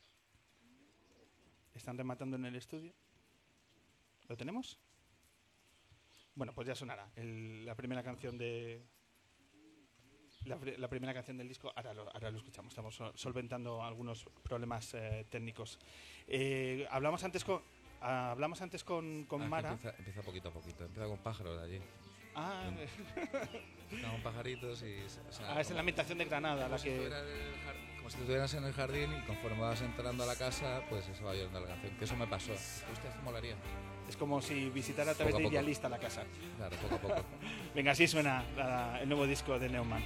¿Están 1.75 1.99
rematando 1.99 2.35
en 2.35 2.45
el 2.45 2.55
estudio? 2.55 2.95
¿Lo 4.27 4.35
tenemos? 4.35 4.79
Bueno, 6.33 6.53
pues 6.53 6.67
ya 6.67 6.73
sonará 6.73 7.11
la 7.15 7.75
primera 7.75 8.01
canción 8.01 8.39
de 8.39 8.83
la, 10.45 10.57
la 10.77 10.87
primera 10.87 11.13
canción 11.13 11.37
del 11.37 11.47
disco. 11.47 11.71
Ahora 11.75 11.93
lo, 11.93 12.09
ahora 12.13 12.31
lo 12.31 12.37
escuchamos. 12.37 12.71
Estamos 12.71 12.95
sol- 12.95 13.11
solventando 13.15 13.83
algunos 13.83 14.25
problemas 14.43 14.93
eh, 14.93 15.25
técnicos. 15.29 15.77
Eh, 16.27 16.87
hablamos 16.89 17.23
antes 17.23 17.43
con 17.43 17.61
ah, 18.01 18.31
hablamos 18.31 18.61
antes 18.61 18.83
con, 18.83 19.25
con 19.25 19.41
Ah, 19.43 19.47
Mara. 19.47 19.71
Empieza, 19.73 19.97
empieza 19.97 20.21
poquito 20.21 20.49
a 20.49 20.51
poquito, 20.51 20.85
empieza 20.85 21.07
con 21.07 21.17
pájaros 21.19 21.59
allí. 21.61 21.79
Ah, 22.35 22.69
con 24.11 24.21
pajaritos 24.21 24.83
y... 24.83 25.01
o 25.03 25.09
sea, 25.09 25.23
ah, 25.55 25.59
es 25.61 25.67
como- 25.67 25.75
la 25.75 25.79
ambientación 25.79 26.17
de 26.19 26.25
Granada 26.25 26.67
la 26.69 26.77
si 26.77 26.89
que 26.89 27.05
en 27.07 27.11
como 27.97 28.09
si 28.11 28.17
estuvieras 28.19 28.53
en 28.53 28.63
el 28.63 28.73
jardín 28.73 29.09
y 29.11 29.25
conforme 29.25 29.59
vas 29.59 29.81
entrando 29.81 30.23
a 30.23 30.27
la 30.27 30.35
casa, 30.35 30.81
pues 30.89 31.03
se 31.05 31.23
va 31.23 31.31
oyendo 31.31 31.59
la 31.59 31.67
canción. 31.67 31.97
Que 31.97 32.05
eso 32.05 32.15
me 32.15 32.27
pasó. 32.27 32.53
Eso 32.53 32.85
molaría. 33.23 33.55
es 34.07 34.15
como 34.15 34.41
si 34.41 34.69
visitara 34.69 35.11
a 35.11 35.15
través 35.15 35.33
Poco 35.33 35.37
a 35.37 35.39
de 35.39 35.43
poco. 35.45 35.53
Idealista 35.53 35.89
la 35.89 35.97
casa. 35.97 36.23
Claro, 36.57 36.77
poco 36.77 36.95
a 36.95 36.99
poco. 36.99 37.25
Venga, 37.75 37.91
así 37.91 38.07
suena 38.07 38.45
la- 38.55 39.01
el 39.01 39.09
nuevo 39.09 39.25
disco 39.27 39.57
de 39.59 39.67
Neumann. 39.69 40.03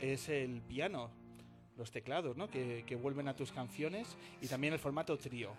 Es 0.00 0.28
el 0.28 0.60
piano, 0.62 1.10
los 1.76 1.90
teclados, 1.90 2.36
¿no? 2.36 2.48
Que, 2.50 2.84
que 2.86 2.96
vuelven 2.96 3.28
a 3.28 3.34
tus 3.34 3.52
canciones 3.52 4.16
y 4.40 4.46
también 4.46 4.72
el 4.72 4.78
formato 4.78 5.16
trío. 5.18 5.52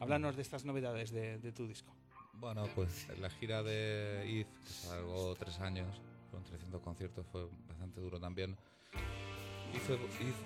Háblanos 0.00 0.36
de 0.36 0.42
estas 0.42 0.64
novedades 0.64 1.10
de, 1.10 1.38
de 1.38 1.52
tu 1.52 1.66
disco. 1.66 1.92
Bueno, 2.34 2.64
pues 2.74 3.08
la 3.18 3.30
gira 3.30 3.62
de 3.62 4.24
IF, 4.28 4.48
que 4.64 4.70
se 4.70 4.88
alargó 4.90 5.34
tres 5.36 5.60
años, 5.60 6.00
fueron 6.30 6.44
300 6.48 6.80
conciertos, 6.82 7.26
fue 7.30 7.48
bastante 7.68 8.00
duro 8.00 8.18
también. 8.18 8.56
Y 9.72 9.78
fue, 9.78 9.96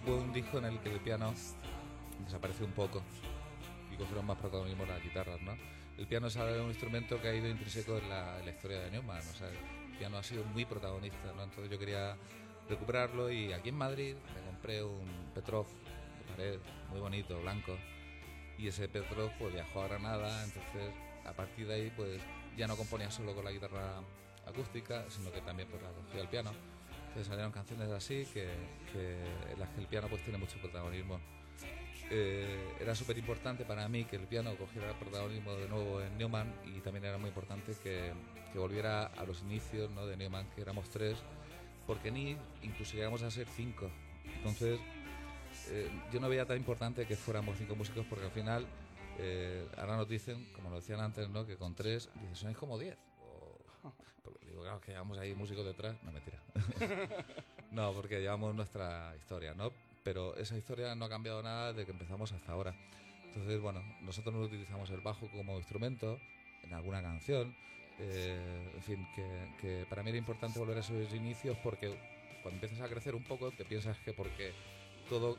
fue 0.05 0.14
un 0.14 0.33
disco 0.33 0.59
en 0.59 0.66
el 0.66 0.81
que 0.81 0.92
el 0.92 1.01
piano 1.01 1.33
desapareció 2.24 2.66
un 2.66 2.72
poco 2.72 3.03
y 3.92 3.96
cogieron 3.96 4.27
más 4.27 4.38
protagonismo 4.38 4.85
las 4.87 5.03
guitarras, 5.03 5.40
¿no? 5.42 5.57
El 5.96 6.07
piano 6.07 6.29
es 6.29 6.37
un 6.37 6.68
instrumento 6.68 7.20
que 7.20 7.29
ha 7.29 7.35
ido 7.35 7.48
intrínseco 7.48 7.98
en 7.98 8.09
la, 8.09 8.38
en 8.38 8.44
la 8.44 8.53
historia 8.53 8.81
de 8.81 8.90
Neumann, 8.92 9.18
o 9.18 9.35
sea, 9.35 9.48
el 9.48 9.98
piano 9.98 10.18
ha 10.18 10.22
sido 10.22 10.44
muy 10.44 10.64
protagonista, 10.64 11.33
¿no? 11.35 11.42
Entonces 11.42 11.70
yo 11.70 11.79
quería 11.79 12.16
recuperarlo 12.69 13.31
y 13.31 13.53
aquí 13.53 13.71
en 13.71 13.77
Madrid 13.77 14.15
me 14.35 14.47
compré 14.47 14.83
un 14.83 15.07
Petrov 15.35 15.67
de 15.67 16.33
pared 16.33 16.59
muy 16.91 17.01
bonito, 17.01 17.41
blanco, 17.41 17.77
y 18.59 18.69
ese 18.69 18.89
Petrov 18.89 19.31
pues 19.39 19.55
viajó 19.55 19.83
a 19.83 19.89
Granada, 19.89 20.45
entonces 20.45 20.93
a 21.25 21.33
partir 21.33 21.67
de 21.67 21.75
ahí 21.75 21.93
pues 21.97 22.21
ya 22.57 22.67
no 22.67 22.77
componía 22.77 23.11
solo 23.11 23.35
con 23.35 23.45
la 23.45 23.53
guitarra 23.53 24.01
acústica, 24.47 25.05
sino 25.09 25.31
que 25.31 25.41
también 25.41 25.69
pues 25.69 25.83
la 25.83 25.91
cogía 25.91 26.23
el 26.23 26.29
piano. 26.29 26.51
Entonces 27.09 27.27
salieron 27.27 27.53
canciones 27.53 27.89
así 27.91 28.27
que, 28.33 28.49
que 28.93 29.53
en 29.53 29.59
las 29.59 29.69
que 29.71 29.81
el 29.81 29.87
piano 29.87 30.09
pues 30.09 30.23
tiene 30.23 30.39
mucho 30.39 30.59
protagonismo. 30.59 31.21
Eh, 32.11 32.75
era 32.81 32.95
súper 32.95 33.19
importante 33.19 33.65
para 33.67 33.87
mí 33.87 34.05
que 34.05 34.17
el 34.17 34.27
piano 34.27 34.57
cogiera 34.57 34.89
el 34.91 34.97
protagonismo 34.97 35.53
de 35.55 35.69
nuevo 35.69 36.01
en 36.01 36.17
Neumann 36.17 36.55
y 36.65 36.81
también 36.81 37.05
era 37.05 37.19
muy 37.19 37.29
importante 37.29 37.75
que, 37.83 38.13
volviera 38.55 39.07
a 39.07 39.25
los 39.25 39.43
inicios 39.43 39.89
¿no? 39.93 40.05
de 40.05 40.17
Neumann, 40.17 40.49
que 40.51 40.63
éramos 40.63 40.89
tres, 40.91 41.17
porque 41.88 42.12
ni 42.12 42.37
incluso 42.62 42.94
llegamos 42.96 43.22
a 43.22 43.31
ser 43.33 43.48
cinco. 43.48 43.90
Entonces 44.37 44.79
eh, 45.70 45.90
yo 46.12 46.20
no 46.20 46.29
veía 46.29 46.44
tan 46.46 46.59
importante 46.59 47.07
que 47.07 47.16
fuéramos 47.16 47.57
cinco 47.57 47.74
músicos 47.74 48.07
porque 48.09 48.27
al 48.27 48.31
final 48.31 48.66
eh, 49.18 49.66
ahora 49.79 49.96
nos 49.96 50.09
dicen, 50.09 50.46
como 50.55 50.68
lo 50.70 50.77
decían 50.77 51.01
antes, 51.01 51.29
¿no? 51.31 51.44
que 51.46 51.57
con 51.57 51.74
tres, 51.74 52.11
dices, 52.20 52.38
sois 52.38 52.57
como 52.57 52.79
diez. 52.79 52.96
O- 53.22 53.59
porque 54.22 54.46
digo, 54.46 54.62
claro, 54.62 54.81
que 54.83 54.92
llevamos 54.92 55.16
ahí 55.18 55.35
músicos 55.35 55.64
detrás. 55.64 55.96
No, 56.05 56.12
mentira. 56.12 56.38
no, 57.72 57.92
porque 57.94 58.20
llevamos 58.20 58.55
nuestra 58.55 59.16
historia, 59.16 59.55
¿no? 59.55 59.72
Pero 60.05 60.37
esa 60.37 60.57
historia 60.59 60.94
no 60.94 61.07
ha 61.07 61.09
cambiado 61.09 61.42
nada 61.42 61.72
desde 61.72 61.87
que 61.87 61.92
empezamos 61.92 62.33
hasta 62.33 62.53
ahora. 62.53 62.74
Entonces, 63.29 63.61
bueno, 63.61 63.83
nosotros 64.03 64.35
no 64.35 64.42
utilizamos 64.42 64.90
el 64.90 65.01
bajo 65.01 65.29
como 65.29 65.57
instrumento 65.57 66.20
en 66.62 66.74
alguna 66.74 67.01
canción. 67.01 67.55
Eh, 67.99 68.71
en 68.75 68.83
fin, 68.83 69.09
que, 69.15 69.27
que 69.61 69.87
para 69.89 70.03
mí 70.03 70.11
era 70.11 70.19
importante 70.19 70.59
volver 70.59 70.77
a 70.77 70.81
esos 70.81 71.13
inicios 71.15 71.57
porque 71.63 71.89
cuando 72.43 72.57
empiezas 72.57 72.81
a 72.81 72.89
crecer 72.89 73.15
un 73.15 73.25
poco 73.25 73.51
te 73.51 73.65
piensas 73.65 73.99
que 73.99 74.13
porque 74.13 74.53
todo 75.09 75.37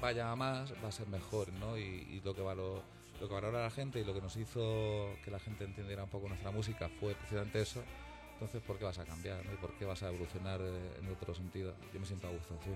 vaya 0.00 0.30
a 0.30 0.36
más 0.36 0.72
va 0.82 0.88
a 0.88 0.92
ser 0.92 1.06
mejor, 1.08 1.52
¿no? 1.54 1.78
Y, 1.78 1.82
y 1.82 2.20
lo 2.24 2.34
que 2.34 2.42
valor, 2.42 2.82
lo 3.20 3.28
que 3.28 3.34
valora 3.34 3.62
la 3.62 3.70
gente 3.70 4.00
y 4.00 4.04
lo 4.04 4.14
que 4.14 4.20
nos 4.20 4.36
hizo 4.36 5.16
que 5.24 5.30
la 5.30 5.38
gente 5.38 5.64
entendiera 5.64 6.04
un 6.04 6.10
poco 6.10 6.28
nuestra 6.28 6.50
música 6.50 6.88
fue 7.00 7.14
precisamente 7.14 7.60
eso. 7.60 7.82
Entonces, 8.32 8.62
¿por 8.62 8.78
qué 8.78 8.84
vas 8.84 8.98
a 8.98 9.04
cambiar? 9.04 9.44
¿no? 9.44 9.52
¿Y 9.52 9.56
por 9.56 9.74
qué 9.74 9.84
vas 9.84 10.02
a 10.02 10.08
evolucionar 10.08 10.60
eh, 10.62 10.98
en 10.98 11.12
otro 11.12 11.34
sentido? 11.34 11.74
Yo 11.92 12.00
me 12.00 12.06
siento 12.06 12.26
a 12.26 12.30
gusto, 12.30 12.58
sí. 12.64 12.70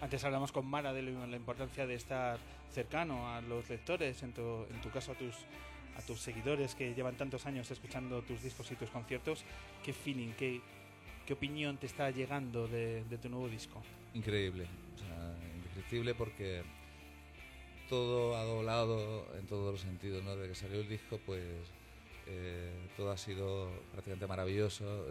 Antes 0.00 0.22
hablamos 0.24 0.52
con 0.52 0.64
Mara 0.66 0.92
de 0.92 1.02
la 1.02 1.36
importancia 1.36 1.86
de 1.86 1.94
estar 1.94 2.38
cercano 2.72 3.28
a 3.28 3.40
los 3.40 3.68
lectores, 3.68 4.22
en 4.22 4.32
tu, 4.32 4.64
en 4.70 4.80
tu 4.80 4.90
caso 4.90 5.12
a 5.12 5.14
tus, 5.14 5.34
a 5.96 6.02
tus 6.02 6.20
seguidores 6.20 6.74
que 6.74 6.94
llevan 6.94 7.16
tantos 7.16 7.46
años 7.46 7.70
escuchando 7.70 8.22
tus 8.22 8.42
discos 8.42 8.70
y 8.70 8.76
tus 8.76 8.90
conciertos. 8.90 9.44
¿Qué 9.84 9.92
feeling, 9.92 10.32
qué, 10.38 10.60
qué 11.26 11.32
opinión 11.32 11.76
te 11.78 11.86
está 11.86 12.10
llegando 12.10 12.66
de, 12.68 13.04
de 13.04 13.18
tu 13.18 13.28
nuevo 13.28 13.48
disco? 13.48 13.82
Increíble, 14.14 14.66
o 14.66 15.56
indescriptible 15.56 16.14
porque 16.14 16.62
todo 17.88 18.36
ha 18.36 18.44
doblado 18.44 19.26
en 19.38 19.46
todos 19.46 19.72
los 19.72 19.80
sentidos, 19.80 20.24
¿no? 20.24 20.36
Desde 20.36 20.48
que 20.48 20.54
salió 20.54 20.80
el 20.80 20.88
disco, 20.88 21.20
pues 21.26 21.44
eh, 22.26 22.88
todo 22.96 23.10
ha 23.10 23.16
sido 23.16 23.70
prácticamente 23.92 24.26
maravilloso. 24.26 25.04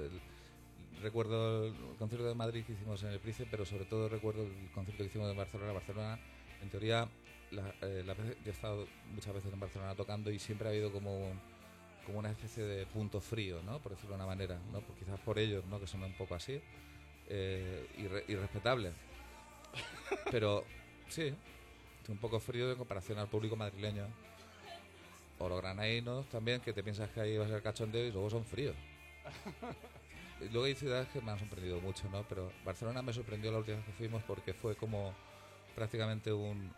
Recuerdo 1.01 1.65
el 1.65 1.73
concierto 1.97 2.27
de 2.27 2.35
Madrid 2.35 2.63
que 2.65 2.73
hicimos 2.73 3.01
en 3.03 3.09
el 3.09 3.19
Price, 3.19 3.45
pero 3.49 3.65
sobre 3.65 3.85
todo 3.85 4.07
recuerdo 4.07 4.43
el 4.43 4.71
concierto 4.73 5.03
que 5.03 5.09
hicimos 5.09 5.31
en 5.31 5.37
Barcelona. 5.37 5.73
Barcelona, 5.73 6.19
en 6.61 6.69
teoría, 6.69 7.07
la, 7.51 7.73
eh, 7.81 8.03
la 8.05 8.15
yo 8.15 8.23
he 8.45 8.49
estado 8.49 8.87
muchas 9.13 9.33
veces 9.33 9.51
en 9.53 9.59
Barcelona 9.59 9.95
tocando 9.95 10.31
y 10.31 10.39
siempre 10.39 10.67
ha 10.67 10.71
habido 10.71 10.91
como, 10.91 11.31
como 12.05 12.19
una 12.19 12.31
especie 12.31 12.63
de 12.63 12.85
punto 12.87 13.21
frío, 13.21 13.61
¿no? 13.63 13.79
Por 13.79 13.91
decirlo 13.91 14.11
de 14.11 14.15
una 14.15 14.25
manera, 14.25 14.57
¿no? 14.71 14.81
Pues 14.81 14.99
quizás 14.99 15.19
por 15.19 15.37
ellos, 15.39 15.65
¿no? 15.65 15.79
Que 15.79 15.87
son 15.87 16.03
un 16.03 16.13
poco 16.13 16.35
así 16.35 16.61
eh, 17.29 17.87
irre- 17.97 18.23
irrespetable. 18.27 18.91
Pero 20.29 20.63
sí, 21.09 21.33
un 22.07 22.17
poco 22.17 22.39
frío 22.39 22.71
en 22.71 22.77
comparación 22.77 23.17
al 23.19 23.27
público 23.27 23.55
madrileño. 23.55 24.05
O 25.39 25.49
los 25.49 25.59
granadinos 25.61 26.27
también, 26.27 26.61
que 26.61 26.71
te 26.73 26.83
piensas 26.83 27.09
que 27.09 27.19
ahí 27.21 27.37
va 27.37 27.45
a 27.45 27.49
ser 27.49 27.63
cachondeo 27.63 28.05
y 28.05 28.11
luego 28.11 28.29
son 28.29 28.45
fríos. 28.45 28.75
Y 30.41 30.45
luego 30.49 30.65
hay 30.65 30.73
ciudades 30.73 31.07
que 31.09 31.21
me 31.21 31.29
han 31.29 31.37
sorprendido 31.37 31.79
mucho, 31.81 32.09
¿no? 32.09 32.23
Pero 32.27 32.51
Barcelona 32.65 33.03
me 33.03 33.13
sorprendió 33.13 33.51
la 33.51 33.59
última 33.59 33.77
vez 33.77 33.85
que 33.85 33.91
fuimos 33.91 34.23
porque 34.23 34.55
fue 34.55 34.75
como 34.75 35.13
prácticamente 35.75 36.33
un, 36.33 36.73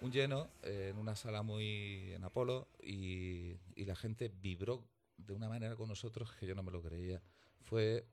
un 0.00 0.12
lleno 0.12 0.50
eh, 0.62 0.88
en 0.90 0.98
una 0.98 1.14
sala 1.14 1.42
muy 1.42 2.12
en 2.12 2.24
Apolo 2.24 2.68
y, 2.82 3.56
y 3.74 3.84
la 3.84 3.96
gente 3.96 4.28
vibró 4.28 4.84
de 5.16 5.34
una 5.34 5.48
manera 5.48 5.76
con 5.76 5.88
nosotros 5.88 6.32
que 6.32 6.46
yo 6.46 6.54
no 6.54 6.62
me 6.62 6.70
lo 6.70 6.82
creía. 6.82 7.22
Fue 7.62 8.06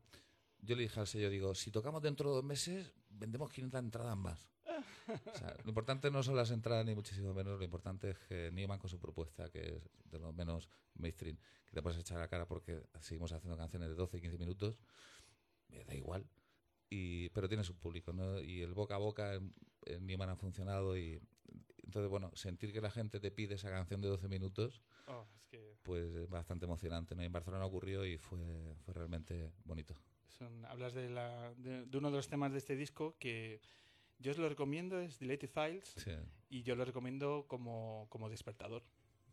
yo 0.62 0.76
le 0.76 0.84
dije 0.84 1.00
al 1.00 1.08
sello, 1.08 1.30
digo, 1.30 1.56
si 1.56 1.72
tocamos 1.72 2.02
dentro 2.02 2.30
de 2.30 2.36
dos 2.36 2.44
meses, 2.44 2.92
vendemos 3.10 3.52
500 3.52 3.80
entradas 3.80 4.18
más. 4.18 4.50
O 5.08 5.38
sea, 5.38 5.56
lo 5.64 5.70
importante 5.70 6.12
no 6.12 6.22
son 6.24 6.36
las 6.36 6.52
entradas 6.52 6.86
ni 6.86 6.94
muchísimo 6.94 7.34
menos, 7.34 7.58
lo 7.58 7.64
importante 7.64 8.12
es 8.12 8.20
que 8.20 8.52
Newman 8.52 8.80
con 8.80 8.90
su 8.90 9.00
propuesta, 9.00 9.50
que 9.50 9.60
es 9.60 10.12
de 10.12 10.20
lo 10.20 10.34
menos 10.34 10.70
mainstream, 10.96 11.38
que 11.66 11.72
te 11.74 11.82
puedes 11.82 12.00
echar 12.00 12.18
a 12.18 12.22
la 12.22 12.28
cara 12.28 12.46
porque 12.46 12.84
seguimos 13.00 13.32
haciendo 13.32 13.58
canciones 13.58 13.90
de 13.90 13.96
12 13.96 14.18
y 14.18 14.22
15 14.22 14.38
minutos, 14.38 14.78
me 15.70 15.84
da 15.86 15.96
igual. 15.96 16.28
Y, 16.90 17.30
pero 17.30 17.48
tiene 17.48 17.64
su 17.64 17.76
público, 17.78 18.14
¿no? 18.14 18.42
Y 18.42 18.62
el 18.62 18.74
boca 18.74 18.96
a 18.96 18.98
boca 18.98 19.34
en, 19.36 19.54
en 19.86 20.06
Newman 20.06 20.30
ha 20.30 20.36
funcionado 20.36 20.98
y 20.98 21.22
entonces, 21.88 22.10
bueno, 22.10 22.30
sentir 22.36 22.72
que 22.72 22.82
la 22.82 22.92
gente 22.92 23.20
te 23.20 23.32
pide 23.32 23.56
esa 23.56 23.70
canción 23.72 24.02
de 24.02 24.10
12 24.10 24.28
minutos, 24.28 24.84
Oh, 25.08 25.26
es 25.36 25.44
que 25.46 25.78
pues 25.84 26.14
es 26.14 26.30
bastante 26.30 26.66
emocionante, 26.66 27.16
¿no? 27.16 27.24
Y 27.24 27.26
en 27.26 27.32
Barcelona 27.32 27.66
ocurrió 27.66 28.06
y 28.06 28.18
fue, 28.18 28.76
fue 28.86 28.94
realmente 28.94 29.52
bonito. 29.64 29.96
son- 30.28 30.66
hablas 30.66 30.94
de, 30.94 31.10
la, 31.10 31.54
de, 31.56 31.86
de 31.86 31.98
uno 31.98 32.12
de 32.12 32.18
los 32.18 32.28
temas 32.28 32.52
de 32.52 32.58
este 32.60 32.76
disco 32.76 33.16
que 33.18 33.60
yo 34.20 34.32
os 34.32 34.38
lo 34.38 34.50
recomiendo, 34.50 35.00
es 35.00 35.18
Deleted 35.20 35.50
Files, 35.50 35.94
Sí, 35.98 36.12
y 36.50 36.62
yo 36.64 36.76
lo 36.76 36.84
recomiendo 36.86 37.46
como, 37.48 38.08
como 38.10 38.30
despertador. 38.30 38.84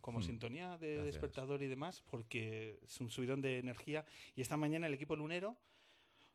Como 0.01 0.21
Hmm, 0.21 0.25
sintonía 0.27 0.79
de 0.79 0.95
gracias. 0.97 1.07
despertador 1.15 1.63
y 1.63 1.67
demás, 1.67 2.03
porque 2.03 2.79
es 2.83 3.01
un 3.01 3.11
subidón 3.11 3.41
de 3.41 3.59
energía. 3.59 4.05
Y 4.37 4.43
esta 4.43 4.57
mañana 4.57 4.87
el 4.87 4.95
equipo 4.95 5.17
lunero, 5.17 5.57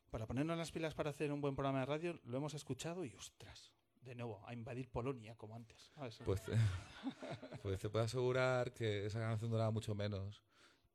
para 0.09 0.25
ponernos 0.25 0.57
las 0.57 0.71
pilas 0.71 0.95
para 0.95 1.11
hacer 1.11 1.31
un 1.31 1.39
buen 1.39 1.55
programa 1.55 1.81
de 1.81 1.85
radio, 1.85 2.19
lo 2.23 2.37
hemos 2.37 2.55
escuchado 2.55 3.05
y 3.05 3.13
ostras, 3.13 3.71
de 4.01 4.15
nuevo, 4.15 4.41
a 4.47 4.53
invadir 4.53 4.89
Polonia 4.89 5.35
como 5.35 5.55
antes. 5.55 5.91
¿sabes? 5.95 6.19
Pues, 6.25 6.41
pues 7.63 7.79
te 7.79 7.89
puedo 7.89 8.05
asegurar 8.05 8.73
que 8.73 9.05
esa 9.05 9.19
canción 9.19 9.51
duraba 9.51 9.71
mucho 9.71 9.95
menos. 9.95 10.41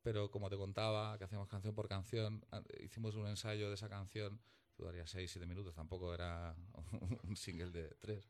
Pero 0.01 0.29
como 0.29 0.49
te 0.49 0.55
contaba, 0.57 1.17
que 1.17 1.23
hacíamos 1.23 1.47
canción 1.47 1.73
por 1.73 1.87
canción, 1.87 2.45
a- 2.51 2.61
hicimos 2.83 3.15
un 3.15 3.27
ensayo 3.27 3.69
de 3.69 3.73
esa 3.75 3.89
canción, 3.89 4.39
que 4.75 4.83
duraría 4.83 5.05
6-7 5.07 5.47
minutos, 5.47 5.73
tampoco 5.73 6.13
era 6.13 6.55
un 7.23 7.35
single 7.35 7.71
de 7.71 7.87
3. 7.99 8.29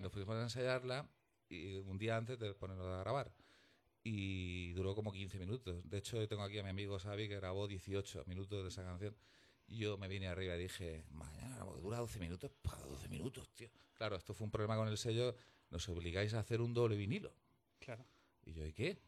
nos 0.00 0.12
pusimos 0.12 0.36
a 0.36 0.42
ensayarla 0.42 1.08
y 1.48 1.78
un 1.78 1.98
día 1.98 2.16
antes 2.16 2.38
de 2.38 2.54
ponerlo 2.54 2.94
a 2.94 3.00
grabar. 3.00 3.32
Y 4.04 4.72
duró 4.74 4.94
como 4.94 5.10
15 5.12 5.36
minutos. 5.40 5.82
De 5.88 5.98
hecho, 5.98 6.16
yo 6.20 6.28
tengo 6.28 6.42
aquí 6.44 6.58
a 6.58 6.62
mi 6.62 6.70
amigo 6.70 6.96
Xavi 6.96 7.26
que 7.28 7.36
grabó 7.36 7.66
18 7.66 8.24
minutos 8.26 8.62
de 8.62 8.68
esa 8.68 8.84
canción. 8.84 9.16
Yo 9.68 9.98
me 9.98 10.06
vine 10.08 10.28
arriba 10.28 10.54
y 10.56 10.62
dije, 10.62 11.04
mañana 11.10 11.58
dura 11.80 11.98
12 11.98 12.18
minutos, 12.20 12.50
para 12.62 12.82
12 12.84 13.08
minutos, 13.08 13.48
tío. 13.54 13.68
Claro, 13.94 14.16
esto 14.16 14.32
fue 14.34 14.44
un 14.44 14.50
problema 14.50 14.76
con 14.76 14.88
el 14.88 14.96
sello, 14.96 15.34
nos 15.70 15.88
obligáis 15.88 16.34
a 16.34 16.38
hacer 16.40 16.60
un 16.60 16.72
doble 16.72 16.96
vinilo. 16.96 17.34
Claro. 17.78 18.06
Y 18.44 18.52
yo, 18.52 18.64
¿y 18.64 18.72
qué? 18.72 19.02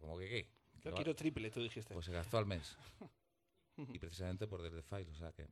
¿Cómo 0.00 0.16
que 0.18 0.28
qué? 0.28 0.50
Yo 0.80 0.94
quiero 0.94 1.14
triple, 1.14 1.50
tú 1.50 1.60
dijiste. 1.62 1.92
Pues 1.92 2.06
se 2.06 2.12
gastó 2.12 2.38
al 2.38 2.46
mes. 2.46 2.76
y 3.76 3.98
precisamente 3.98 4.46
por 4.46 4.62
The 4.62 4.82
File, 4.82 5.10
o 5.10 5.14
sea 5.14 5.32
que, 5.32 5.48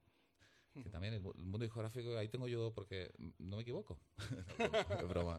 que 0.83 0.89
también 0.91 1.15
el, 1.15 1.21
mu- 1.21 1.33
el 1.33 1.45
mundo 1.45 1.65
discográfico, 1.65 2.17
ahí 2.17 2.29
tengo 2.29 2.47
yo, 2.47 2.73
porque 2.73 3.11
no 3.39 3.57
me 3.57 3.63
equivoco. 3.63 3.99
no, 5.03 5.09
broma. 5.09 5.39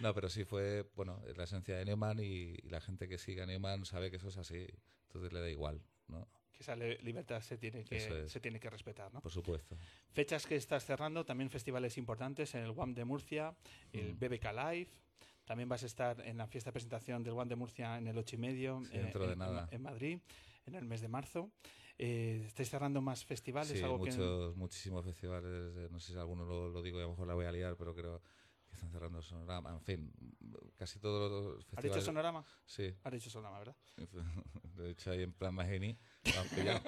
No, 0.00 0.14
pero 0.14 0.28
sí 0.30 0.44
fue, 0.44 0.90
bueno, 0.96 1.22
la 1.36 1.44
esencia 1.44 1.76
de 1.76 1.84
Neumann 1.84 2.18
y, 2.20 2.54
y 2.62 2.68
la 2.70 2.80
gente 2.80 3.08
que 3.08 3.18
sigue 3.18 3.42
a 3.42 3.46
Neumann 3.46 3.84
sabe 3.84 4.10
que 4.10 4.16
eso 4.16 4.28
es 4.28 4.38
así. 4.38 4.66
Entonces 5.08 5.32
le 5.32 5.40
da 5.40 5.50
igual, 5.50 5.82
¿no? 6.08 6.26
Que 6.60 6.64
esa 6.64 6.76
libertad 6.76 7.40
se 7.40 7.56
tiene 7.56 7.84
que, 7.84 7.96
es. 8.24 8.30
se 8.30 8.38
tiene 8.38 8.60
que 8.60 8.68
respetar, 8.68 9.12
¿no? 9.14 9.20
Por 9.22 9.32
supuesto. 9.32 9.76
Fechas 10.12 10.46
que 10.46 10.56
estás 10.56 10.84
cerrando, 10.84 11.24
también 11.24 11.48
festivales 11.48 11.96
importantes 11.96 12.54
en 12.54 12.64
el 12.64 12.70
WAM 12.70 12.92
de 12.94 13.04
Murcia, 13.06 13.54
el 13.94 14.12
Mm. 14.12 14.18
BBK 14.18 14.52
Live. 14.52 14.90
También 15.46 15.68
vas 15.70 15.82
a 15.82 15.86
estar 15.86 16.20
en 16.20 16.36
la 16.36 16.46
fiesta 16.46 16.68
de 16.68 16.72
presentación 16.74 17.22
del 17.24 17.32
WAM 17.32 17.48
de 17.48 17.56
Murcia 17.56 17.96
en 17.96 18.06
el 18.08 18.18
8 18.18 18.36
y 18.36 18.38
medio 18.38 18.82
Sí, 18.84 18.98
dentro 18.98 19.26
de 19.26 19.32
en, 19.32 19.38
nada. 19.38 19.68
en 19.70 19.82
Madrid, 19.82 20.18
en 20.66 20.74
el 20.74 20.84
mes 20.84 21.00
de 21.00 21.08
marzo. 21.08 21.50
Eh, 21.98 22.42
¿Estáis 22.46 22.68
cerrando 22.68 23.00
más 23.00 23.24
festivales? 23.24 23.76
Sí, 23.78 23.82
algo 23.82 24.02
que- 24.04 24.10
muchos, 24.10 24.56
muchísimos 24.56 25.02
festivales. 25.04 25.50
eh, 25.76 25.88
No 25.90 25.98
sé 25.98 26.12
si 26.12 26.18
alguno 26.18 26.44
lo, 26.44 26.68
lo 26.68 26.82
digo 26.82 26.98
y 26.98 27.00
a 27.00 27.04
lo 27.04 27.10
mejor 27.10 27.26
la 27.26 27.34
voy 27.34 27.46
a 27.46 27.52
liar, 27.52 27.74
pero 27.76 27.94
creo 27.94 28.20
que 28.70 28.76
están 28.76 28.90
cerrando 28.90 29.20
Sonorama. 29.22 29.70
En 29.70 29.80
fin, 29.82 30.12
casi 30.76 30.98
todos 30.98 31.30
los 31.30 31.58
¿Has 31.58 31.64
festivales. 31.64 31.92
dicho 31.92 32.04
Sonorama? 32.04 32.44
Sí, 32.64 32.94
Has 33.04 33.12
dicho 33.12 33.30
Sonorama, 33.30 33.58
¿verdad? 33.58 33.76
lo 34.76 34.84
he 34.84 34.88
dicho 34.88 35.10
ahí 35.10 35.22
en 35.22 35.32
plan 35.32 35.54
pillado. 36.48 36.80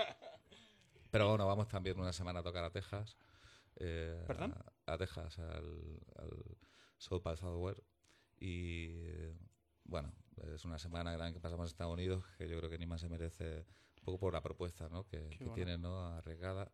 Pero 1.11 1.29
bueno, 1.29 1.47
vamos 1.47 1.69
también 1.69 1.99
una 2.01 2.13
semana 2.13 2.41
a 2.41 2.43
tocar 2.43 2.65
a 2.65 2.71
Texas. 2.71 3.17
eh, 3.77 4.25
¿Perdón? 4.27 4.55
A, 4.87 4.93
a 4.95 4.99
Texas, 4.99 5.39
al, 5.39 6.01
al 6.17 6.57
South 6.97 7.23
by 7.23 7.37
Southwest. 7.37 7.81
Y 8.41 9.29
bueno, 9.85 10.13
es 10.55 10.65
una 10.65 10.79
semana 10.79 11.13
gran 11.13 11.33
que 11.35 11.41
pasamos 11.41 11.65
en 11.67 11.73
Estados 11.73 11.93
Unidos 11.93 12.25
que 12.39 12.49
yo 12.49 12.57
creo 12.59 12.71
que 12.71 12.79
ni 12.79 12.87
más 12.87 13.01
se 13.01 13.09
merece 13.09 13.67
un 13.99 14.05
poco 14.05 14.19
por 14.19 14.33
la 14.33 14.43
propuesta 14.43 14.89
¿no? 14.89 15.05
que, 15.07 15.29
que 15.29 15.37
bueno. 15.45 15.55
tiene 15.55 15.79
¿no? 15.79 16.07
arriesgada. 16.07 16.73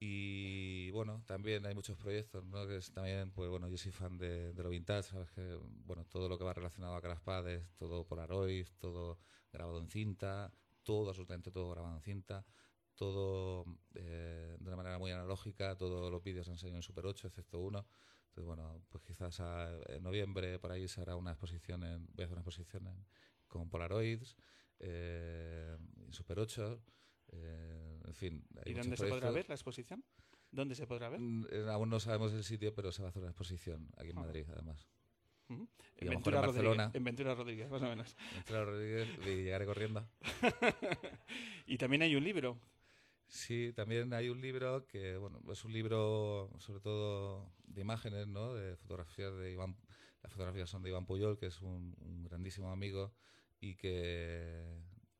Y 0.00 0.90
bueno, 0.92 1.24
también 1.26 1.66
hay 1.66 1.74
muchos 1.74 1.96
proyectos, 1.96 2.44
¿no? 2.44 2.66
Que 2.68 2.76
es 2.76 2.92
también, 2.92 3.32
pues 3.32 3.50
bueno, 3.50 3.68
yo 3.68 3.76
soy 3.76 3.90
fan 3.90 4.16
de, 4.16 4.52
de 4.52 4.62
lo 4.62 4.68
vintage, 4.68 5.02
sabes 5.10 5.30
que, 5.32 5.58
bueno, 5.84 6.04
todo 6.06 6.28
lo 6.28 6.38
que 6.38 6.44
va 6.44 6.54
relacionado 6.54 6.94
a 6.94 7.00
Craspad 7.02 7.48
es 7.48 7.74
todo 7.74 8.06
Polaroid, 8.06 8.66
todo 8.78 9.18
grabado 9.52 9.80
en 9.80 9.88
cinta, 9.88 10.52
todo, 10.84 11.08
absolutamente 11.08 11.50
todo 11.50 11.70
grabado 11.70 11.96
en 11.96 12.02
cinta, 12.02 12.46
todo 12.94 13.64
eh, 13.94 14.56
de 14.60 14.66
una 14.68 14.76
manera 14.76 14.98
muy 15.00 15.10
analógica, 15.10 15.76
todos 15.76 16.12
los 16.12 16.22
vídeos 16.22 16.48
han 16.48 16.58
salido 16.58 16.76
en 16.76 16.82
Super 16.82 17.04
8, 17.06 17.26
excepto 17.26 17.58
uno. 17.60 17.88
Entonces, 18.28 18.44
bueno, 18.44 18.84
pues 18.90 19.02
quizás 19.02 19.40
a- 19.40 19.80
en 19.88 20.02
noviembre 20.04 20.58
por 20.60 20.70
ahí 20.72 20.86
se 20.86 21.00
hará 21.00 21.16
una 21.16 21.32
exposición, 21.32 21.82
en, 21.82 22.06
voy 22.14 22.22
a 22.22 22.26
hacer 22.26 22.32
una 22.38 22.42
exposición 22.42 22.86
en- 22.86 23.06
con 23.48 23.68
Polaroids, 23.68 24.36
eh, 24.78 25.76
en 25.96 26.12
Super 26.12 26.38
8, 26.38 26.82
eh, 27.32 28.00
en 28.04 28.14
fin. 28.14 28.44
hay 28.64 28.72
¿Y 28.72 28.74
dónde 28.74 28.96
se 28.96 29.06
podrá 29.06 29.30
ver 29.30 29.48
la 29.48 29.54
exposición? 29.54 30.04
¿Dónde 30.50 30.74
se 30.74 30.86
podrá 30.86 31.08
ver? 31.08 31.20
Mm, 31.20 31.46
eh, 31.50 31.66
Aún 31.70 31.90
no 31.90 32.00
sabemos 32.00 32.32
el 32.32 32.42
sitio, 32.44 32.74
pero 32.74 32.90
se 32.92 33.02
va 33.02 33.08
a 33.08 33.10
hacer 33.10 33.22
una 33.22 33.30
exposición 33.30 33.88
aquí 33.96 34.10
en 34.10 34.18
Ajá. 34.18 34.26
Madrid, 34.26 34.46
además. 34.50 34.86
Y 35.48 35.54
a 35.54 35.56
En 36.04 36.10
Ventura 36.10 36.40
en 36.40 36.46
Barcelona. 36.46 36.90
en 36.92 37.04
Ventura 37.04 37.34
Rodríguez, 37.34 37.70
más 37.70 37.82
o 37.82 37.86
menos. 37.86 38.16
Entre 38.36 38.64
Rodríguez 38.64 39.08
y 39.26 39.44
llegaré 39.44 39.64
corriendo. 39.66 40.06
y 41.66 41.78
también 41.78 42.02
hay 42.02 42.14
un 42.16 42.24
libro. 42.24 42.58
Sí, 43.26 43.72
también 43.74 44.12
hay 44.14 44.28
un 44.30 44.40
libro 44.40 44.86
que, 44.86 45.16
bueno, 45.16 45.40
es 45.52 45.64
un 45.64 45.72
libro 45.72 46.50
sobre 46.58 46.80
todo 46.80 47.52
de 47.64 47.80
imágenes, 47.82 48.26
¿no? 48.26 48.54
De 48.54 48.76
fotografías 48.76 49.34
de 49.36 49.52
Iván. 49.52 49.76
Las 50.22 50.32
fotografías 50.32 50.68
son 50.68 50.82
de 50.82 50.90
Iván 50.90 51.06
Puyol, 51.06 51.38
que 51.38 51.46
es 51.46 51.60
un, 51.60 51.94
un 52.00 52.24
grandísimo 52.24 52.70
amigo 52.70 53.14
y 53.60 53.74
que, 53.76 54.64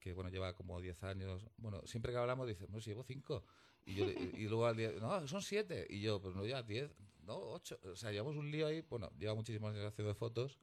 que, 0.08 0.14
bueno, 0.14 0.30
lleva 0.30 0.54
como 0.54 0.80
10 0.80 1.02
años. 1.04 1.46
Bueno, 1.58 1.82
siempre 1.84 2.12
que 2.12 2.18
hablamos 2.18 2.48
dice, 2.48 2.66
no, 2.68 2.80
si 2.80 2.90
llevo 2.90 3.04
5. 3.04 3.44
Y, 3.84 3.94
yo, 3.94 4.06
y 4.06 4.48
luego 4.48 4.66
al 4.66 4.76
día, 4.76 4.92
no, 4.98 5.26
son 5.28 5.42
7. 5.42 5.86
Y 5.90 6.00
yo, 6.00 6.20
pues 6.20 6.34
no, 6.34 6.46
ya 6.46 6.62
10, 6.62 6.90
no, 7.24 7.36
8. 7.36 7.80
O 7.92 7.96
sea, 7.96 8.10
llevamos 8.10 8.36
un 8.36 8.50
lío 8.50 8.66
ahí. 8.66 8.80
Bueno, 8.88 9.10
lleva 9.18 9.34
muchísimos 9.34 9.74
años 9.74 9.84
haciendo 9.84 10.14
fotos. 10.14 10.58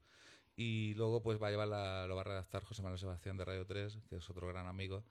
Y 0.55 0.93
luego, 0.95 1.21
pues 1.21 1.41
va 1.41 1.47
a 1.47 1.51
llevar 1.51 1.67
la, 1.67 2.08
lo 2.08 2.15
va 2.15 2.21
a 2.21 2.23
redactar 2.23 2.63
José 2.63 2.81
Manuel 2.81 2.99
Sebastián 2.99 3.38
de 3.38 3.45
Radio 3.45 3.65
3, 3.65 3.99
que 4.10 4.15
es 4.17 4.29
otro 4.29 4.47
gran 4.47 4.67
amigo. 4.67 5.03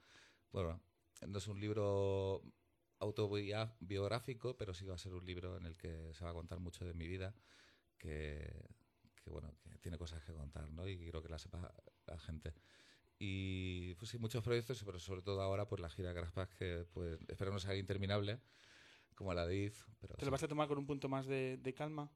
Bueno, 0.51 0.81
no 1.25 1.37
es 1.37 1.47
un 1.47 1.59
libro 1.61 2.41
autobiográfico, 2.99 4.57
pero 4.57 4.73
sí 4.73 4.85
va 4.85 4.95
a 4.95 4.97
ser 4.97 5.13
un 5.13 5.25
libro 5.25 5.57
en 5.57 5.65
el 5.65 5.77
que 5.77 6.13
se 6.13 6.25
va 6.25 6.31
a 6.31 6.33
contar 6.33 6.59
mucho 6.59 6.83
de 6.83 6.93
mi 6.93 7.07
vida, 7.07 7.33
que, 7.97 8.67
que, 9.23 9.29
bueno, 9.29 9.55
que 9.63 9.77
tiene 9.77 9.97
cosas 9.97 10.23
que 10.23 10.33
contar, 10.33 10.69
¿no? 10.71 10.87
Y 10.87 10.97
quiero 10.97 11.21
que 11.21 11.29
la 11.29 11.37
sepa 11.37 11.73
la 12.05 12.17
gente. 12.19 12.53
Y 13.17 13.95
pues 13.95 14.11
sí, 14.11 14.17
muchos 14.17 14.43
proyectos, 14.43 14.83
pero 14.83 14.99
sobre 14.99 15.21
todo 15.21 15.41
ahora, 15.41 15.67
pues 15.67 15.81
la 15.81 15.89
gira 15.89 16.13
Graspas, 16.13 16.49
que 16.49 16.85
pues 16.93 17.19
espero 17.27 17.51
no 17.51 17.59
sea 17.59 17.75
interminable, 17.75 18.39
como 19.15 19.33
la 19.33 19.45
de 19.45 19.57
IF. 19.57 19.85
Pero 20.01 20.15
¿Te 20.15 20.21
sí. 20.21 20.25
lo 20.25 20.31
vas 20.31 20.43
a 20.43 20.47
tomar 20.47 20.67
con 20.67 20.77
un 20.77 20.85
punto 20.85 21.07
más 21.07 21.25
de, 21.25 21.57
de 21.57 21.73
calma? 21.73 22.11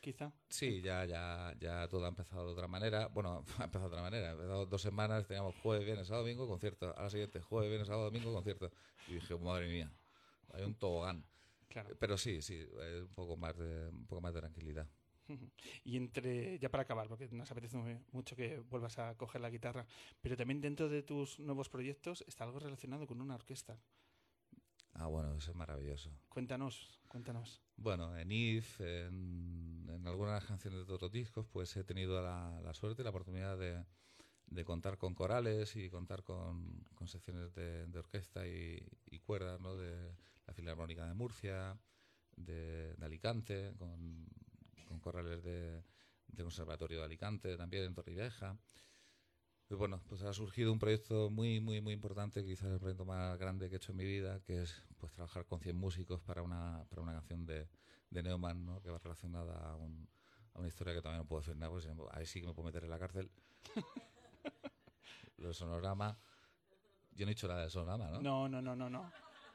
Quizá. 0.00 0.32
Sí, 0.48 0.82
ya, 0.82 1.04
ya, 1.04 1.54
ya 1.58 1.88
todo 1.88 2.04
ha 2.04 2.08
empezado 2.08 2.46
de 2.46 2.52
otra 2.52 2.68
manera. 2.68 3.08
Bueno, 3.08 3.44
ha 3.58 3.64
empezado 3.64 3.88
de 3.88 3.96
otra 3.96 4.02
manera. 4.02 4.28
Ha 4.28 4.32
empezado 4.32 4.66
dos 4.66 4.82
semanas, 4.82 5.26
teníamos 5.26 5.54
jueves, 5.62 5.84
viernes, 5.84 6.06
sábado, 6.06 6.24
domingo, 6.24 6.48
concierto. 6.48 6.94
A 6.96 7.02
la 7.04 7.10
siguiente, 7.10 7.40
jueves, 7.40 7.68
viernes, 7.68 7.88
sábado, 7.88 8.06
domingo, 8.06 8.32
concierto. 8.32 8.70
Y 9.08 9.14
dije, 9.14 9.36
madre 9.36 9.68
mía, 9.68 9.92
hay 10.52 10.64
un 10.64 10.74
tobogán. 10.74 11.24
Claro. 11.68 11.96
Pero 11.98 12.16
sí, 12.16 12.40
sí, 12.40 12.66
un 13.00 13.14
poco 13.14 13.36
más 13.36 13.56
de, 13.56 13.88
un 13.88 14.06
poco 14.06 14.20
más 14.20 14.32
de 14.32 14.40
tranquilidad. 14.40 14.86
Y 15.84 15.96
entre, 15.96 16.58
ya 16.58 16.70
para 16.70 16.82
acabar, 16.82 17.08
porque 17.08 17.28
nos 17.30 17.50
apetece 17.50 17.76
mucho 18.12 18.36
que 18.36 18.60
vuelvas 18.60 18.98
a 18.98 19.16
coger 19.16 19.40
la 19.40 19.50
guitarra, 19.50 19.86
pero 20.20 20.36
también 20.36 20.60
dentro 20.60 20.88
de 20.88 21.02
tus 21.02 21.38
nuevos 21.38 21.68
proyectos 21.68 22.24
está 22.26 22.44
algo 22.44 22.58
relacionado 22.58 23.06
con 23.06 23.20
una 23.20 23.34
orquesta. 23.34 23.78
Ah, 24.94 25.06
bueno, 25.06 25.36
eso 25.36 25.50
es 25.50 25.56
maravilloso. 25.56 26.10
Cuéntanos, 26.28 27.00
cuéntanos. 27.08 27.60
Bueno, 27.76 28.16
en 28.16 28.30
IF, 28.30 28.80
en, 28.80 29.86
en 29.88 30.06
algunas 30.06 30.44
canciones 30.44 30.86
de 30.86 30.92
otros 30.92 31.10
discos, 31.10 31.46
pues 31.46 31.76
he 31.76 31.82
tenido 31.82 32.22
la, 32.22 32.60
la 32.62 32.74
suerte 32.74 33.02
y 33.02 33.04
la 33.04 33.10
oportunidad 33.10 33.58
de, 33.58 33.84
de 34.46 34.64
contar 34.64 34.96
con 34.96 35.14
corales 35.14 35.74
y 35.74 35.90
contar 35.90 36.22
con, 36.22 36.84
con 36.94 37.08
secciones 37.08 37.52
de, 37.54 37.86
de 37.86 37.98
orquesta 37.98 38.46
y, 38.46 38.86
y 39.10 39.18
cuerdas, 39.18 39.60
¿no? 39.60 39.76
De 39.76 40.14
la 40.46 40.54
Filarmónica 40.54 41.06
de 41.06 41.14
Murcia, 41.14 41.76
de, 42.36 42.94
de 42.94 43.04
Alicante, 43.04 43.74
con, 43.76 44.26
con 44.84 45.00
corales 45.00 45.42
de, 45.42 45.82
de 46.28 46.42
Conservatorio 46.42 46.98
de 46.98 47.04
Alicante, 47.04 47.56
también 47.56 47.84
en 47.84 47.94
Torrevieja. 47.94 48.56
Y 49.70 49.74
bueno, 49.74 50.00
pues 50.08 50.22
ha 50.22 50.32
surgido 50.32 50.72
un 50.72 50.78
proyecto 50.78 51.30
muy, 51.30 51.58
muy, 51.58 51.80
muy 51.80 51.94
importante, 51.94 52.44
quizás 52.44 52.70
el 52.70 52.78
proyecto 52.78 53.04
más 53.06 53.38
grande 53.38 53.68
que 53.68 53.76
he 53.76 53.78
hecho 53.78 53.92
en 53.92 53.98
mi 53.98 54.04
vida, 54.04 54.40
que 54.40 54.62
es 54.62 54.82
pues 54.98 55.12
trabajar 55.12 55.46
con 55.46 55.60
100 55.60 55.76
músicos 55.76 56.20
para 56.20 56.42
una, 56.42 56.84
para 56.90 57.00
una 57.02 57.12
canción 57.14 57.46
de, 57.46 57.68
de 58.10 58.22
Neumann, 58.22 58.64
¿no? 58.64 58.80
que 58.82 58.90
va 58.90 58.98
relacionada 58.98 59.70
a, 59.70 59.76
un- 59.76 60.06
a 60.52 60.58
una 60.58 60.68
historia 60.68 60.92
que 60.94 61.00
todavía 61.00 61.22
no 61.22 61.26
puedo 61.26 61.40
decir 61.40 61.56
nada, 61.56 61.70
pues 61.72 61.88
ahí 62.12 62.26
sí 62.26 62.40
que 62.42 62.46
me 62.46 62.52
puedo 62.54 62.66
meter 62.66 62.84
en 62.84 62.90
la 62.90 62.98
cárcel. 62.98 63.30
Lo 65.38 65.46
del 65.48 65.54
sonorama. 65.54 66.16
Yo 67.12 67.24
no 67.24 67.30
he 67.30 67.34
dicho 67.34 67.48
nada 67.48 67.62
del 67.62 67.70
sonorama, 67.70 68.10
¿no? 68.10 68.20
No, 68.20 68.48
no, 68.48 68.60
no, 68.60 68.76
no, 68.76 68.90
no. 68.90 69.10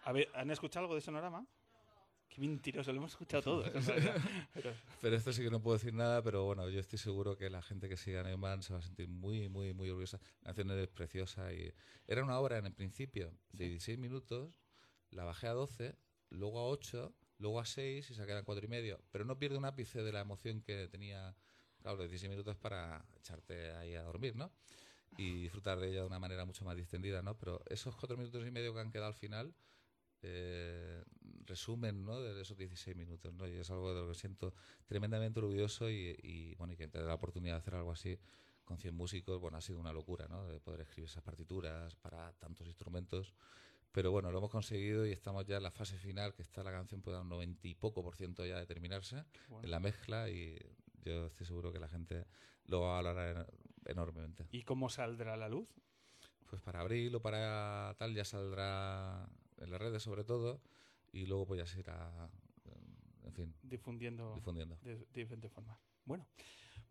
A 0.05 0.11
ver, 0.11 0.27
¿han 0.33 0.49
escuchado 0.49 0.85
algo 0.85 0.95
de 0.95 1.01
Sonorama? 1.01 1.45
Qué 2.29 2.41
mentiroso, 2.41 2.91
lo 2.93 2.99
hemos 2.99 3.11
escuchado 3.11 3.41
todo. 3.43 3.63
Pero- 4.53 4.73
Pero 5.01 5.15
esto 5.15 5.33
sí 5.33 5.41
que 5.43 5.49
no 5.49 5.61
puedo 5.61 5.77
decir 5.77 5.93
nada, 5.93 6.21
pero 6.21 6.45
bueno, 6.45 6.69
yo 6.69 6.79
estoy 6.79 6.99
seguro 6.99 7.35
que 7.35 7.49
la 7.49 7.61
gente 7.61 7.89
que 7.89 7.97
siga 7.97 8.21
a 8.21 8.23
Neumann 8.23 8.61
se 8.61 8.73
va 8.73 8.79
a 8.79 8.81
sentir 8.83 9.07
muy, 9.07 9.49
muy, 9.49 9.73
muy 9.73 9.89
orgullosa. 9.89 10.19
La 10.43 10.53
canción 10.53 10.77
es 10.79 10.87
preciosa 10.89 11.51
y 11.53 11.73
era 12.07 12.23
una 12.23 12.37
obra 12.39 12.57
en 12.59 12.67
el 12.67 12.73
principio 12.73 13.33
de 13.51 13.67
16 13.69 13.97
minutos, 13.97 14.51
la 15.09 15.23
bajé 15.23 15.47
a 15.47 15.53
12, 15.53 15.95
luego 16.29 16.59
a 16.59 16.67
8, 16.67 17.11
luego 17.39 17.59
a 17.59 17.65
6 17.65 18.11
y 18.11 18.13
se 18.13 18.25
quedan 18.27 18.45
4 18.45 18.63
y 18.63 18.67
medio. 18.69 19.01
Pero 19.11 19.25
no 19.25 19.39
pierde 19.39 19.57
un 19.57 19.65
ápice 19.65 20.03
de 20.03 20.11
la 20.11 20.19
emoción 20.21 20.61
que 20.61 20.87
tenía, 20.87 21.35
claro, 21.81 21.97
los 21.97 22.05
16 22.09 22.29
minutos 22.29 22.55
para 22.57 23.03
echarte 23.17 23.71
ahí 23.71 23.95
a 23.95 24.03
dormir, 24.03 24.35
¿no? 24.35 24.51
Y 25.17 25.41
disfrutar 25.41 25.79
de 25.79 25.89
ella 25.89 26.01
de 26.01 26.05
una 26.07 26.19
manera 26.19 26.45
mucho 26.45 26.63
más 26.63 26.77
distendida, 26.77 27.23
¿no? 27.23 27.35
Pero 27.37 27.63
esos 27.69 27.95
4 27.95 28.15
minutos 28.17 28.45
y 28.47 28.51
medio 28.51 28.73
que 28.75 28.81
han 28.81 28.91
quedado 28.91 29.07
al 29.07 29.15
final 29.15 29.55
eh, 30.21 31.03
resumen 31.45 32.05
¿no? 32.05 32.19
de 32.21 32.41
esos 32.41 32.57
16 32.57 32.95
minutos 32.95 33.33
¿no? 33.33 33.47
y 33.47 33.53
es 33.53 33.69
algo 33.71 33.93
de 33.93 34.01
lo 34.01 34.07
que 34.09 34.15
siento 34.15 34.53
tremendamente 34.85 35.39
orgulloso 35.39 35.89
y, 35.89 36.15
y, 36.21 36.55
bueno 36.55 36.73
y 36.73 36.77
que 36.77 36.87
tener 36.87 37.07
la 37.07 37.15
oportunidad 37.15 37.55
de 37.55 37.59
hacer 37.59 37.75
algo 37.75 37.91
así 37.91 38.19
con 38.65 38.77
100 38.77 38.93
músicos 38.95 39.39
bueno 39.39 39.57
ha 39.57 39.61
sido 39.61 39.79
una 39.79 39.91
locura 39.93 40.27
¿no? 40.27 40.45
de 40.45 40.59
poder 40.59 40.81
escribir 40.81 41.09
esas 41.09 41.23
partituras 41.23 41.95
para 41.95 42.31
tantos 42.33 42.67
instrumentos 42.67 43.33
pero 43.91 44.11
bueno 44.11 44.31
lo 44.31 44.37
hemos 44.37 44.51
conseguido 44.51 45.05
y 45.07 45.11
estamos 45.11 45.45
ya 45.47 45.57
en 45.57 45.63
la 45.63 45.71
fase 45.71 45.97
final 45.97 46.35
que 46.35 46.43
está 46.43 46.63
la 46.63 46.71
canción 46.71 47.01
puede 47.01 47.17
a 47.17 47.21
un 47.21 47.29
90 47.29 47.67
y 47.67 47.73
poco 47.75 48.03
por 48.03 48.15
ciento 48.15 48.45
ya 48.45 48.57
de 48.59 48.67
terminarse 48.67 49.23
Bueno. 49.47 49.63
en 49.65 49.71
la 49.71 49.79
mezcla 49.79 50.29
y 50.29 50.59
yo 51.03 51.25
estoy 51.27 51.47
seguro 51.47 51.71
que 51.73 51.79
la 51.79 51.87
gente 51.87 52.25
lo 52.65 52.81
va 52.81 52.99
a 52.99 53.01
valorar 53.01 53.37
en- 53.37 53.91
enormemente 53.91 54.45
¿Y 54.51 54.61
cómo 54.63 54.89
saldrá 54.89 55.33
a 55.33 55.37
la 55.37 55.49
luz? 55.49 55.67
pues 56.47 56.61
para 56.61 56.81
abril 56.81 57.13
o 57.15 57.21
para 57.21 57.95
tal 57.97 58.13
ya 58.13 58.25
saldrá 58.25 59.27
en 59.59 59.71
las 59.71 59.79
redes 59.79 60.03
sobre 60.03 60.23
todo 60.23 60.61
y 61.11 61.25
luego 61.25 61.45
pues 61.47 61.59
ya 61.59 61.65
se 61.65 61.79
irá 61.79 62.29
eh, 62.65 63.25
en 63.25 63.33
fin 63.33 63.55
Difundiendo 63.61 64.33
difundiendo 64.35 64.77
de, 64.81 64.95
de 64.97 65.05
diferentes 65.21 65.51
formas. 65.51 65.77
Bueno, 66.05 66.25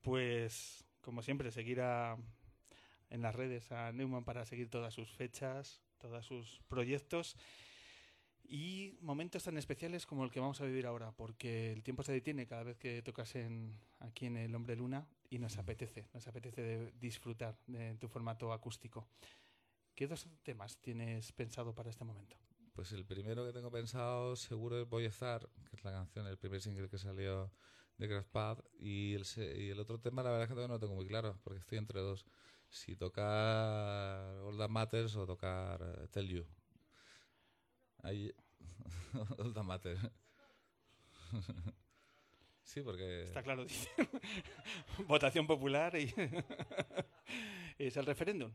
pues 0.02 0.85
como 1.00 1.22
siempre, 1.22 1.50
seguir 1.50 1.81
a- 1.81 2.16
en 3.11 3.22
las 3.22 3.35
redes 3.35 3.72
a 3.72 3.90
Neumann 3.92 4.24
para 4.24 4.44
seguir 4.44 4.68
todas 4.68 4.92
sus 4.92 5.11
fechas, 5.11 5.81
todos 5.98 6.26
sus 6.26 6.61
proyectos 6.68 7.37
y 8.44 8.96
momentos 9.00 9.44
tan 9.44 9.59
especiales 9.59 10.07
como 10.07 10.24
el 10.24 10.31
que 10.31 10.40
vamos 10.40 10.61
a 10.61 10.64
vivir 10.64 10.87
ahora, 10.87 11.12
porque 11.12 11.72
el 11.72 11.83
tiempo 11.83 12.02
se 12.02 12.12
detiene 12.12 12.46
cada 12.46 12.62
vez 12.62 12.78
que 12.78 13.02
tocas 13.02 13.35
en, 13.35 13.78
aquí 13.98 14.26
en 14.26 14.37
El 14.37 14.54
Hombre 14.54 14.76
Luna 14.76 15.07
y 15.28 15.38
nos 15.38 15.59
apetece, 15.59 16.09
nos 16.14 16.26
apetece 16.28 16.62
de 16.62 16.92
disfrutar 16.92 17.59
de 17.66 17.94
tu 17.96 18.09
formato 18.09 18.52
acústico. 18.52 19.07
¿Qué 19.94 20.07
dos 20.07 20.28
temas 20.42 20.78
tienes 20.78 21.33
pensado 21.33 21.74
para 21.74 21.90
este 21.90 22.04
momento? 22.04 22.37
Pues 22.79 22.93
el 22.93 23.05
primero 23.05 23.45
que 23.45 23.53
tengo 23.53 23.73
pensado 23.73 24.37
seguro 24.37 24.81
es 25.01 25.07
estar 25.07 25.49
que 25.69 25.75
es 25.75 25.83
la 25.83 25.91
canción 25.91 26.29
el 26.29 26.38
primer 26.38 26.61
single 26.61 26.88
que 26.88 26.97
salió 26.97 27.51
de 27.97 28.07
Graspad 28.07 28.61
y 28.79 29.14
el, 29.14 29.27
y 29.37 29.71
el 29.71 29.81
otro 29.81 29.99
tema 29.99 30.23
la 30.23 30.31
verdad 30.31 30.45
es 30.45 30.49
que 30.49 30.55
todavía 30.55 30.69
no 30.69 30.75
lo 30.75 30.79
tengo 30.79 30.95
muy 30.95 31.09
claro 31.09 31.37
porque 31.43 31.59
estoy 31.59 31.79
entre 31.79 31.99
dos 31.99 32.25
si 32.69 32.95
tocar 32.95 34.23
All 34.45 34.57
That 34.57 34.69
Matters 34.69 35.17
o 35.17 35.27
tocar 35.27 35.83
eh, 35.83 36.07
Tell 36.12 36.29
You 36.29 36.47
ahí 38.05 38.33
All 39.38 39.53
That 39.53 39.64
Matters 39.64 40.01
sí 42.62 42.81
porque 42.83 43.25
Está 43.25 43.43
claro, 43.43 43.64
dice. 43.67 43.91
Votación 45.09 45.49
popular 45.49 45.97
y 45.99 46.14
es 47.77 47.97
el 47.97 48.07
referéndum. 48.07 48.53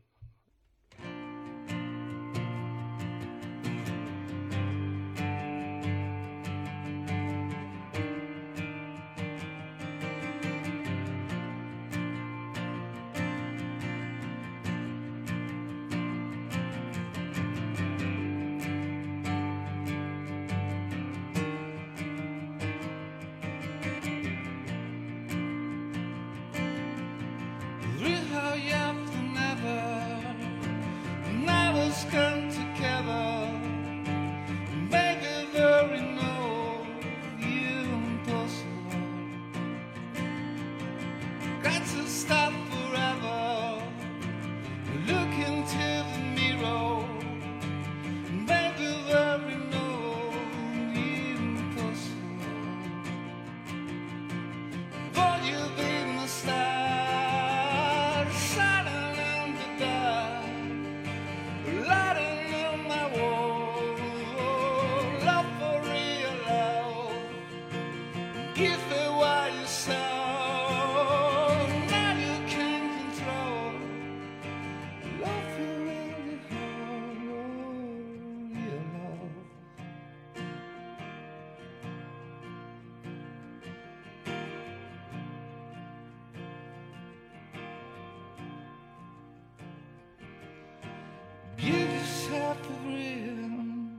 got 92.54 92.62
the 92.62 92.88
rhythm. 92.88 93.90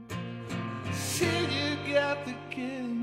See, 0.92 1.26
you 1.26 1.94
got 1.94 2.24
the 2.24 2.34
gift. 2.50 2.95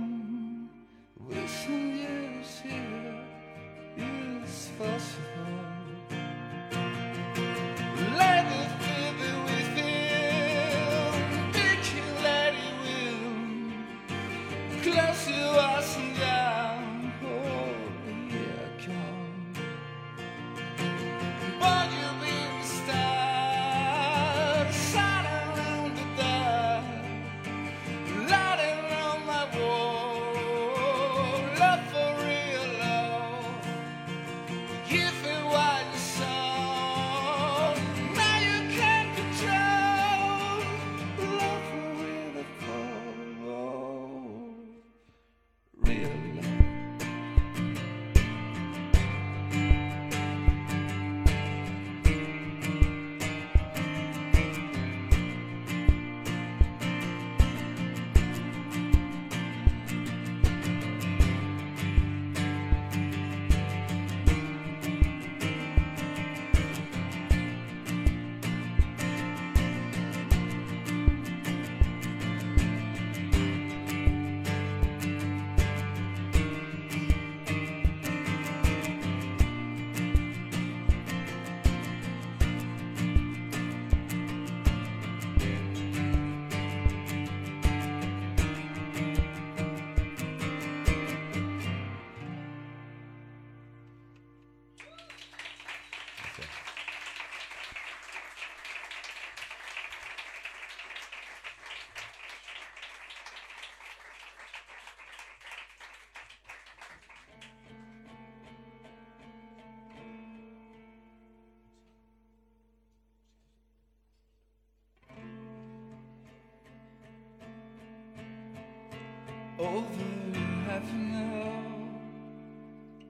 over 119.63 120.39
half 120.65 120.89
an 120.91 121.15
hour. 121.15 121.53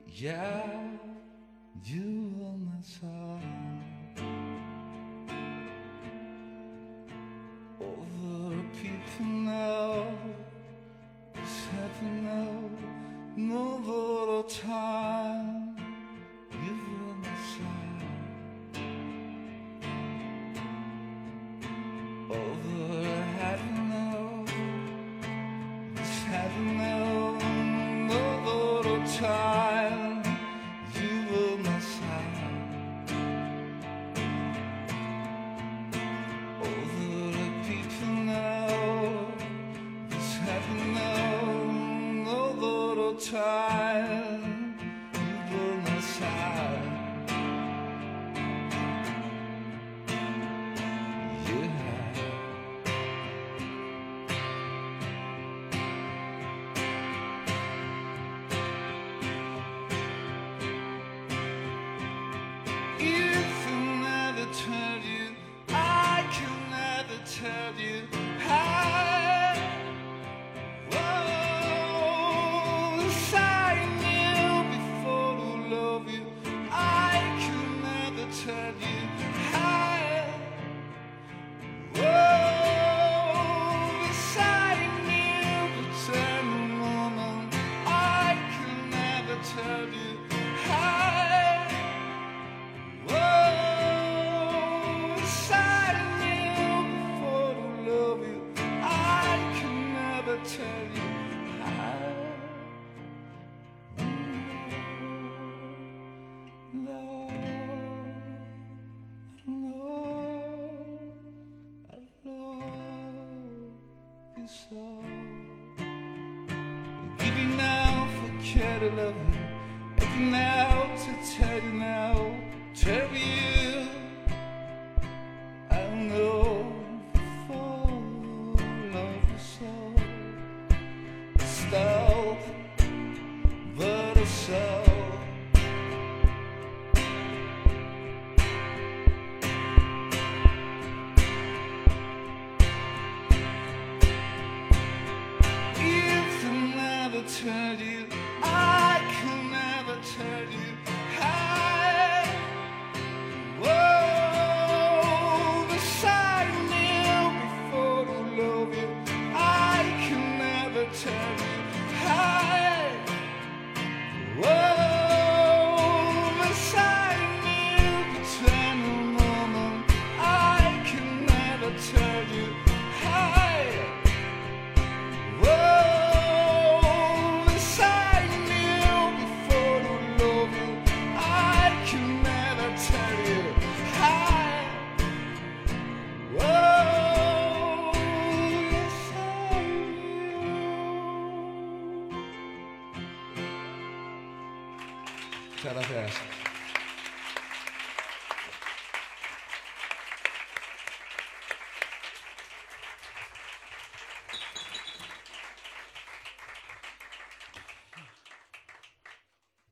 Yeah. 0.07 0.82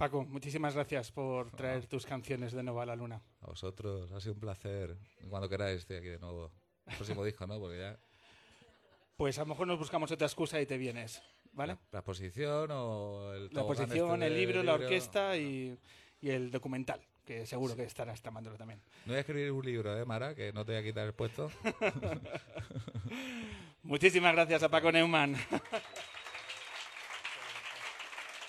Paco, 0.01 0.25
muchísimas 0.25 0.73
gracias 0.73 1.11
por 1.11 1.51
traer 1.51 1.85
tus 1.85 2.07
canciones 2.07 2.53
de 2.53 2.63
nuevo 2.63 2.81
a 2.81 2.87
la 2.87 2.95
luna. 2.95 3.21
A 3.39 3.45
vosotros, 3.45 4.11
ha 4.11 4.19
sido 4.19 4.33
un 4.33 4.39
placer. 4.39 4.97
Cuando 5.29 5.47
queráis, 5.47 5.81
estoy 5.81 5.97
aquí 5.97 6.07
de 6.07 6.17
nuevo. 6.17 6.51
El 6.87 6.95
próximo 6.95 7.23
disco, 7.23 7.45
¿no? 7.45 7.59
Porque 7.59 7.77
ya. 7.77 7.99
Pues 9.15 9.37
a 9.37 9.41
lo 9.41 9.49
mejor 9.49 9.67
nos 9.67 9.77
buscamos 9.77 10.11
otra 10.11 10.25
excusa 10.25 10.59
y 10.59 10.65
te 10.65 10.79
vienes, 10.79 11.21
¿vale? 11.51 11.77
La 11.91 11.99
exposición 11.99 12.71
o 12.71 13.31
el. 13.31 13.53
La 13.53 13.61
exposición, 13.61 14.23
este 14.23 14.25
el 14.25 14.39
libro, 14.39 14.63
la 14.63 14.73
orquesta 14.73 15.37
y, 15.37 15.77
y 16.19 16.29
el 16.31 16.49
documental, 16.49 16.99
que 17.23 17.45
seguro 17.45 17.75
que 17.75 17.83
estarás 17.83 18.23
tramándolo 18.23 18.57
también. 18.57 18.81
No 19.05 19.11
voy 19.11 19.17
a 19.17 19.19
escribir 19.19 19.51
un 19.51 19.63
libro, 19.63 19.95
¿eh, 19.95 20.03
Mara? 20.03 20.33
Que 20.33 20.51
no 20.51 20.65
te 20.65 20.71
voy 20.71 20.81
a 20.81 20.83
quitar 20.83 21.05
el 21.05 21.13
puesto. 21.13 21.51
Muchísimas 23.83 24.33
gracias 24.33 24.63
a 24.63 24.69
Paco 24.69 24.91
Neumann. 24.91 25.33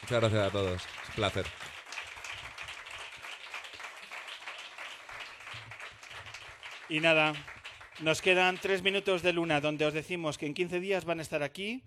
Muchas 0.01 0.21
gracias 0.21 0.49
a 0.49 0.51
todos. 0.51 0.83
Placer. 1.15 1.47
Y 6.89 7.01
nada, 7.01 7.35
nos 8.01 8.21
quedan 8.21 8.59
tres 8.59 8.83
minutos 8.83 9.23
de 9.23 9.33
luna 9.33 9.61
donde 9.61 9.87
os 9.87 9.95
decimos 9.95 10.39
que 10.39 10.47
en 10.47 10.55
15 10.55 10.81
días 10.81 11.05
van 11.05 11.21
a 11.21 11.23
estar 11.23 11.43
aquí 11.43 11.83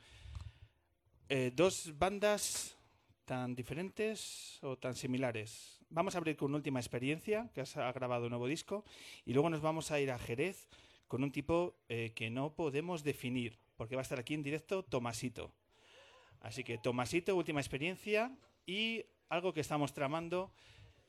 eh, 1.29 1.51
dos 1.53 1.97
bandas 1.97 2.77
tan 3.25 3.55
diferentes 3.55 4.59
o 4.61 4.77
tan 4.77 4.95
similares. 4.95 5.79
Vamos 5.89 6.15
a 6.15 6.19
abrir 6.19 6.37
con 6.37 6.53
última 6.53 6.79
experiencia, 6.79 7.49
que 7.53 7.61
ha 7.61 7.91
grabado 7.91 8.25
un 8.25 8.29
nuevo 8.29 8.47
disco, 8.47 8.85
y 9.25 9.33
luego 9.33 9.49
nos 9.49 9.61
vamos 9.61 9.91
a 9.91 9.99
ir 9.99 10.11
a 10.11 10.19
Jerez 10.19 10.67
con 11.07 11.23
un 11.23 11.31
tipo 11.31 11.75
eh, 11.89 12.13
que 12.15 12.29
no 12.29 12.53
podemos 12.53 13.03
definir, 13.03 13.57
porque 13.75 13.95
va 13.95 14.01
a 14.01 14.03
estar 14.03 14.19
aquí 14.19 14.33
en 14.33 14.43
directo 14.43 14.83
Tomasito. 14.83 15.51
Así 16.41 16.63
que 16.63 16.77
Tomasito, 16.77 17.35
última 17.35 17.59
experiencia, 17.59 18.31
y 18.65 19.05
algo 19.29 19.53
que 19.53 19.61
estamos 19.61 19.93
tramando, 19.93 20.51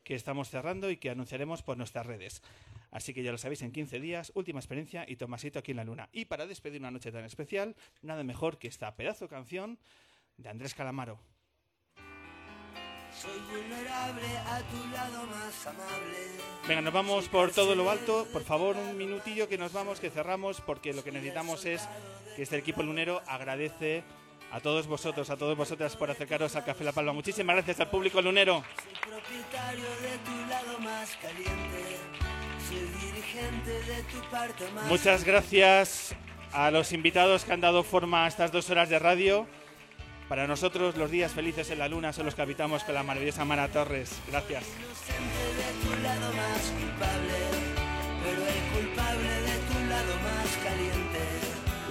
que 0.04 0.14
estamos 0.14 0.50
cerrando 0.50 0.90
y 0.90 0.96
que 0.96 1.10
anunciaremos 1.10 1.62
por 1.62 1.76
nuestras 1.76 2.06
redes. 2.06 2.42
Así 2.90 3.12
que 3.12 3.22
ya 3.22 3.32
lo 3.32 3.38
sabéis, 3.38 3.62
en 3.62 3.72
15 3.72 4.00
días, 4.00 4.32
última 4.34 4.60
experiencia 4.60 5.04
y 5.08 5.16
Tomasito 5.16 5.58
aquí 5.58 5.72
en 5.72 5.78
la 5.78 5.84
luna. 5.84 6.08
Y 6.12 6.26
para 6.26 6.46
despedir 6.46 6.80
una 6.80 6.90
noche 6.90 7.12
tan 7.12 7.24
especial, 7.24 7.76
nada 8.02 8.22
mejor 8.22 8.58
que 8.58 8.68
esta 8.68 8.94
pedazo 8.94 9.26
de 9.26 9.30
canción 9.30 9.78
de 10.36 10.48
Andrés 10.48 10.74
Calamaro. 10.74 11.18
Soy 13.12 13.40
vulnerable 13.50 14.26
a 14.38 14.60
tu 14.70 14.90
lado 14.90 15.26
más 15.26 15.66
amable. 15.66 16.18
Venga, 16.68 16.82
nos 16.82 16.92
vamos 16.92 17.28
por 17.28 17.50
todo 17.50 17.74
lo 17.74 17.90
alto. 17.90 18.26
Por 18.30 18.42
favor, 18.42 18.76
un 18.76 18.96
minutillo 18.96 19.48
que 19.48 19.56
nos 19.56 19.72
vamos, 19.72 20.00
que 20.00 20.10
cerramos, 20.10 20.60
porque 20.60 20.92
lo 20.92 21.02
que 21.02 21.12
necesitamos 21.12 21.64
es 21.64 21.88
que 22.36 22.42
este 22.42 22.58
equipo 22.58 22.82
lunero 22.82 23.22
agradece 23.26 24.04
a 24.57 24.61
todos 24.61 24.86
vosotros, 24.86 25.28
a 25.28 25.36
todos 25.36 25.54
vosotras 25.54 25.94
por 25.96 26.11
acercaros 26.11 26.57
al 26.57 26.64
Café 26.64 26.82
La 26.82 26.92
Palma. 26.92 27.12
Muchísimas 27.12 27.57
gracias 27.57 27.78
al 27.80 27.90
público 27.90 28.22
lunero. 28.22 28.64
Soy 28.74 29.12
propietario 29.12 29.84
de 29.84 30.18
tu 30.24 30.48
lado 30.48 30.78
más 30.78 31.14
caliente. 31.16 31.98
Soy 32.66 32.78
dirigente 33.07 33.70
de 33.70 34.02
tu 34.04 34.30
parte 34.30 34.64
más 34.74 34.86
Muchas 34.86 35.24
gracias 35.24 36.14
a 36.52 36.70
los 36.70 36.92
invitados 36.92 37.44
que 37.44 37.52
han 37.52 37.61
dado 37.61 37.82
forma 37.82 38.24
a 38.24 38.28
estas 38.28 38.50
dos 38.50 38.70
horas 38.70 38.88
de 38.88 38.98
radio. 38.98 39.46
Para 40.26 40.46
nosotros 40.46 40.96
los 40.96 41.11
días 41.11 41.32
felices 41.32 41.68
en 41.70 41.78
la 41.78 41.88
luna 41.88 42.14
son 42.14 42.24
los 42.24 42.34
que 42.34 42.40
habitamos 42.40 42.82
con 42.82 42.94
la 42.94 43.02
maravillosa 43.02 43.44
Mara 43.44 43.68
Torres. 43.68 44.11
Gracias. 44.26 44.64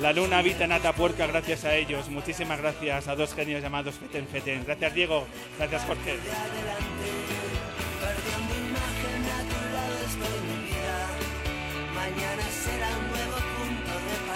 La 0.01 0.11
luna 0.11 0.39
habita 0.39 0.65
en 0.65 0.73
Atapuerca 0.73 1.25
gracias 1.25 1.63
a 1.63 1.73
ellos. 1.75 2.09
Muchísimas 2.09 2.59
gracias 2.59 3.07
a 3.07 3.15
dos 3.15 3.33
genios 3.33 3.61
llamados 3.61 3.95
Feten 3.95 4.27
Feten. 4.27 4.65
Gracias 4.65 4.93
Diego. 4.93 5.25
Gracias 5.57 5.83
Jorge. 5.85 6.17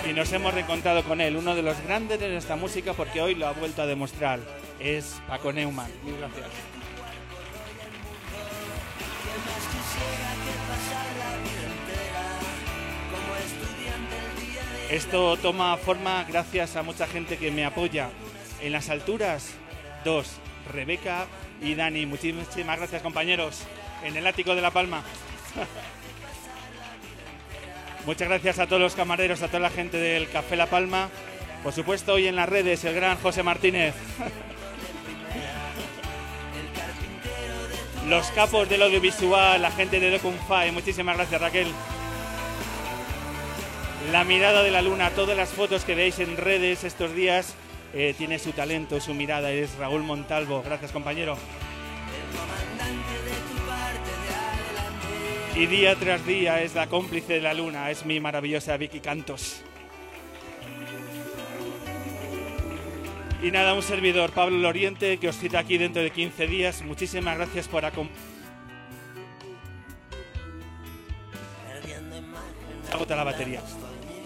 Y 0.09 0.13
nos 0.13 0.31
hemos 0.31 0.53
reencontrado 0.53 1.03
con 1.03 1.21
él, 1.21 1.35
uno 1.35 1.53
de 1.53 1.61
los 1.61 1.79
grandes 1.81 2.19
de 2.19 2.29
nuestra 2.29 2.55
música 2.55 2.93
porque 2.93 3.21
hoy 3.21 3.35
lo 3.35 3.45
ha 3.45 3.51
vuelto 3.51 3.81
a 3.81 3.85
demostrar. 3.85 4.39
Es 4.79 5.21
Paco 5.27 5.51
Neumann. 5.51 5.91
Mil 6.03 6.15
gracias. 6.17 6.47
Esto 14.89 15.37
toma 15.37 15.77
forma 15.77 16.25
gracias 16.27 16.75
a 16.75 16.81
mucha 16.81 17.05
gente 17.05 17.37
que 17.37 17.51
me 17.51 17.63
apoya. 17.63 18.09
En 18.59 18.71
las 18.71 18.89
alturas, 18.89 19.51
dos, 20.03 20.37
Rebeca 20.73 21.27
y 21.61 21.75
Dani. 21.75 22.07
Muchísimas 22.07 22.77
gracias 22.77 23.03
compañeros. 23.03 23.61
En 24.03 24.17
el 24.17 24.25
ático 24.25 24.55
de 24.55 24.61
La 24.61 24.71
Palma. 24.71 25.03
Muchas 28.07 28.27
gracias 28.27 28.57
a 28.57 28.65
todos 28.65 28.81
los 28.81 28.95
camareros, 28.95 29.43
a 29.43 29.47
toda 29.47 29.59
la 29.59 29.69
gente 29.69 29.97
del 29.97 30.27
Café 30.27 30.55
La 30.55 30.65
Palma. 30.65 31.09
Por 31.63 31.71
supuesto, 31.71 32.13
hoy 32.13 32.27
en 32.27 32.35
las 32.35 32.49
redes, 32.49 32.83
el 32.83 32.95
gran 32.95 33.19
José 33.19 33.43
Martínez. 33.43 33.93
Los 38.07 38.31
capos 38.31 38.67
del 38.67 38.81
audiovisual, 38.81 39.61
la 39.61 39.69
gente 39.69 39.99
de 39.99 40.09
Documfy. 40.09 40.71
Muchísimas 40.71 41.15
gracias, 41.15 41.39
Raquel. 41.39 41.67
La 44.11 44.23
mirada 44.23 44.63
de 44.63 44.71
la 44.71 44.81
luna, 44.81 45.11
todas 45.11 45.37
las 45.37 45.49
fotos 45.49 45.83
que 45.83 45.93
veis 45.93 46.17
en 46.19 46.35
redes 46.37 46.83
estos 46.83 47.13
días, 47.13 47.53
eh, 47.93 48.15
tiene 48.17 48.39
su 48.39 48.53
talento, 48.53 48.99
su 48.99 49.13
mirada. 49.13 49.51
Es 49.51 49.75
Raúl 49.75 50.01
Montalvo. 50.01 50.63
Gracias, 50.63 50.91
compañero. 50.91 51.37
Y 55.55 55.65
día 55.67 55.95
tras 55.95 56.25
día 56.25 56.61
es 56.63 56.73
la 56.73 56.87
cómplice 56.87 57.33
de 57.33 57.41
la 57.41 57.53
luna, 57.53 57.91
es 57.91 58.05
mi 58.05 58.19
maravillosa 58.19 58.77
Vicky 58.77 59.01
Cantos. 59.01 59.61
Y 63.43 63.51
nada, 63.51 63.73
un 63.73 63.83
servidor, 63.83 64.31
Pablo 64.31 64.57
Loriente, 64.57 65.17
que 65.17 65.29
os 65.29 65.37
cita 65.37 65.59
aquí 65.59 65.77
dentro 65.77 66.01
de 66.01 66.11
15 66.11 66.47
días. 66.47 66.81
Muchísimas 66.81 67.37
gracias 67.37 67.67
por 67.67 67.85
acompañarnos. 67.85 68.29
Agota 72.91 73.15
la 73.15 73.23
batería. 73.23 73.61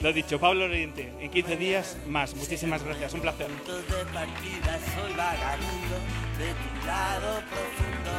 Lo 0.04 0.12
dicho, 0.12 0.38
Pablo 0.38 0.68
Loriente, 0.68 1.14
en 1.22 1.32
15 1.32 1.56
días 1.56 1.98
más. 2.08 2.36
Muchísimas 2.36 2.84
gracias, 2.84 3.14
un 3.14 3.22
placer. 3.22 3.48
de 3.48 4.06
partida 4.12 4.78
soy 4.92 5.14
vagabundo 5.16 5.96
de 6.36 6.50
tu 6.60 6.86
lado 6.86 7.40
profundo 7.48 8.12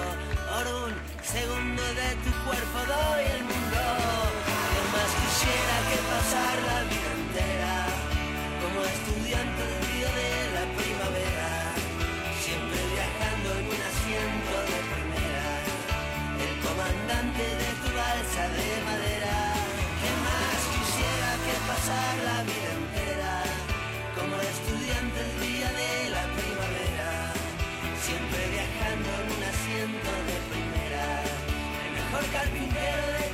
por 0.48 0.64
un 0.88 0.92
segundo 1.20 1.82
de 1.82 2.08
tu 2.24 2.32
cuerpo 2.48 2.78
doy 2.88 3.24
el 3.36 3.44
mundo 3.44 3.84
que 4.72 4.82
más 4.96 5.10
quisiera 5.20 5.76
que 5.92 5.98
pasar 6.08 6.56
la 6.72 6.80
vida 6.88 7.10
entera 7.20 7.76
como 8.64 8.80
estudiante 8.80 9.62
del 9.68 9.84
día 9.92 10.10
de 10.24 10.32
la 10.56 10.64
primavera 10.80 11.52
siempre 12.40 12.80
viajando 12.96 13.48
en 13.60 13.64
un 13.68 13.80
asiento 13.92 14.54
de 14.72 14.78
primera 14.88 15.48
el 16.48 16.54
comandante 16.64 17.44
de 17.44 17.63
la 21.86 22.42
vida 22.44 22.72
entera 22.80 23.42
como 24.16 24.34
estudiante 24.40 25.20
el 25.20 25.32
día 25.44 25.68
de 25.68 26.08
la 26.16 26.24
primavera, 26.32 27.32
siempre 28.00 28.40
viajando 28.56 29.08
en 29.20 29.26
un 29.36 29.42
asiento 29.52 30.10
de 30.28 30.36
primera, 30.48 31.04
el 31.84 31.90
mejor 31.92 32.24
carpintero 32.32 33.04
de 33.20 33.33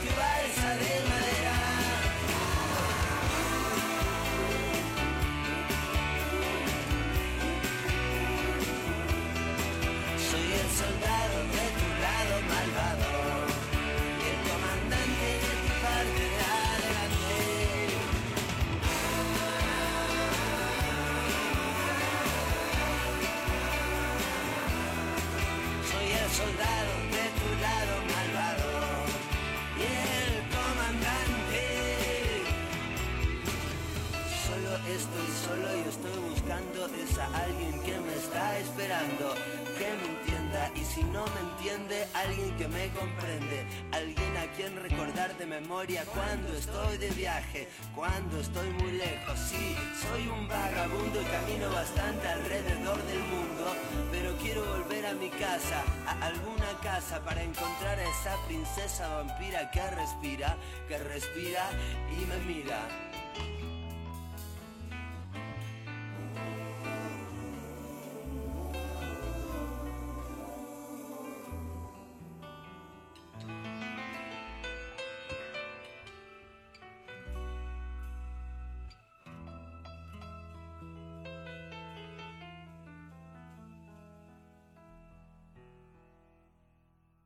cuando 46.13 46.55
estoy 46.59 46.99
de 46.99 47.09
viaje, 47.13 47.67
cuando 47.95 48.39
estoy 48.39 48.69
muy 48.71 48.93
lejos. 48.93 49.39
Sí, 49.39 49.75
soy 50.03 50.29
un 50.29 50.47
vagabundo 50.47 51.23
y 51.23 51.25
camino 51.25 51.71
bastante 51.73 52.29
alrededor 52.29 53.03
del 53.05 53.21
mundo, 53.21 53.75
pero 54.11 54.37
quiero 54.37 54.63
volver 54.63 55.07
a 55.07 55.15
mi 55.15 55.31
casa, 55.31 55.83
a 56.07 56.27
alguna 56.27 56.79
casa 56.83 57.25
para 57.25 57.43
encontrar 57.43 57.99
a 57.99 58.03
esa 58.03 58.37
princesa 58.47 59.09
vampira 59.09 59.71
que 59.71 59.91
respira, 59.91 60.57
que 60.87 60.99
respira 60.99 61.71
y 62.13 62.27
me 62.27 62.37
mira. 62.45 62.87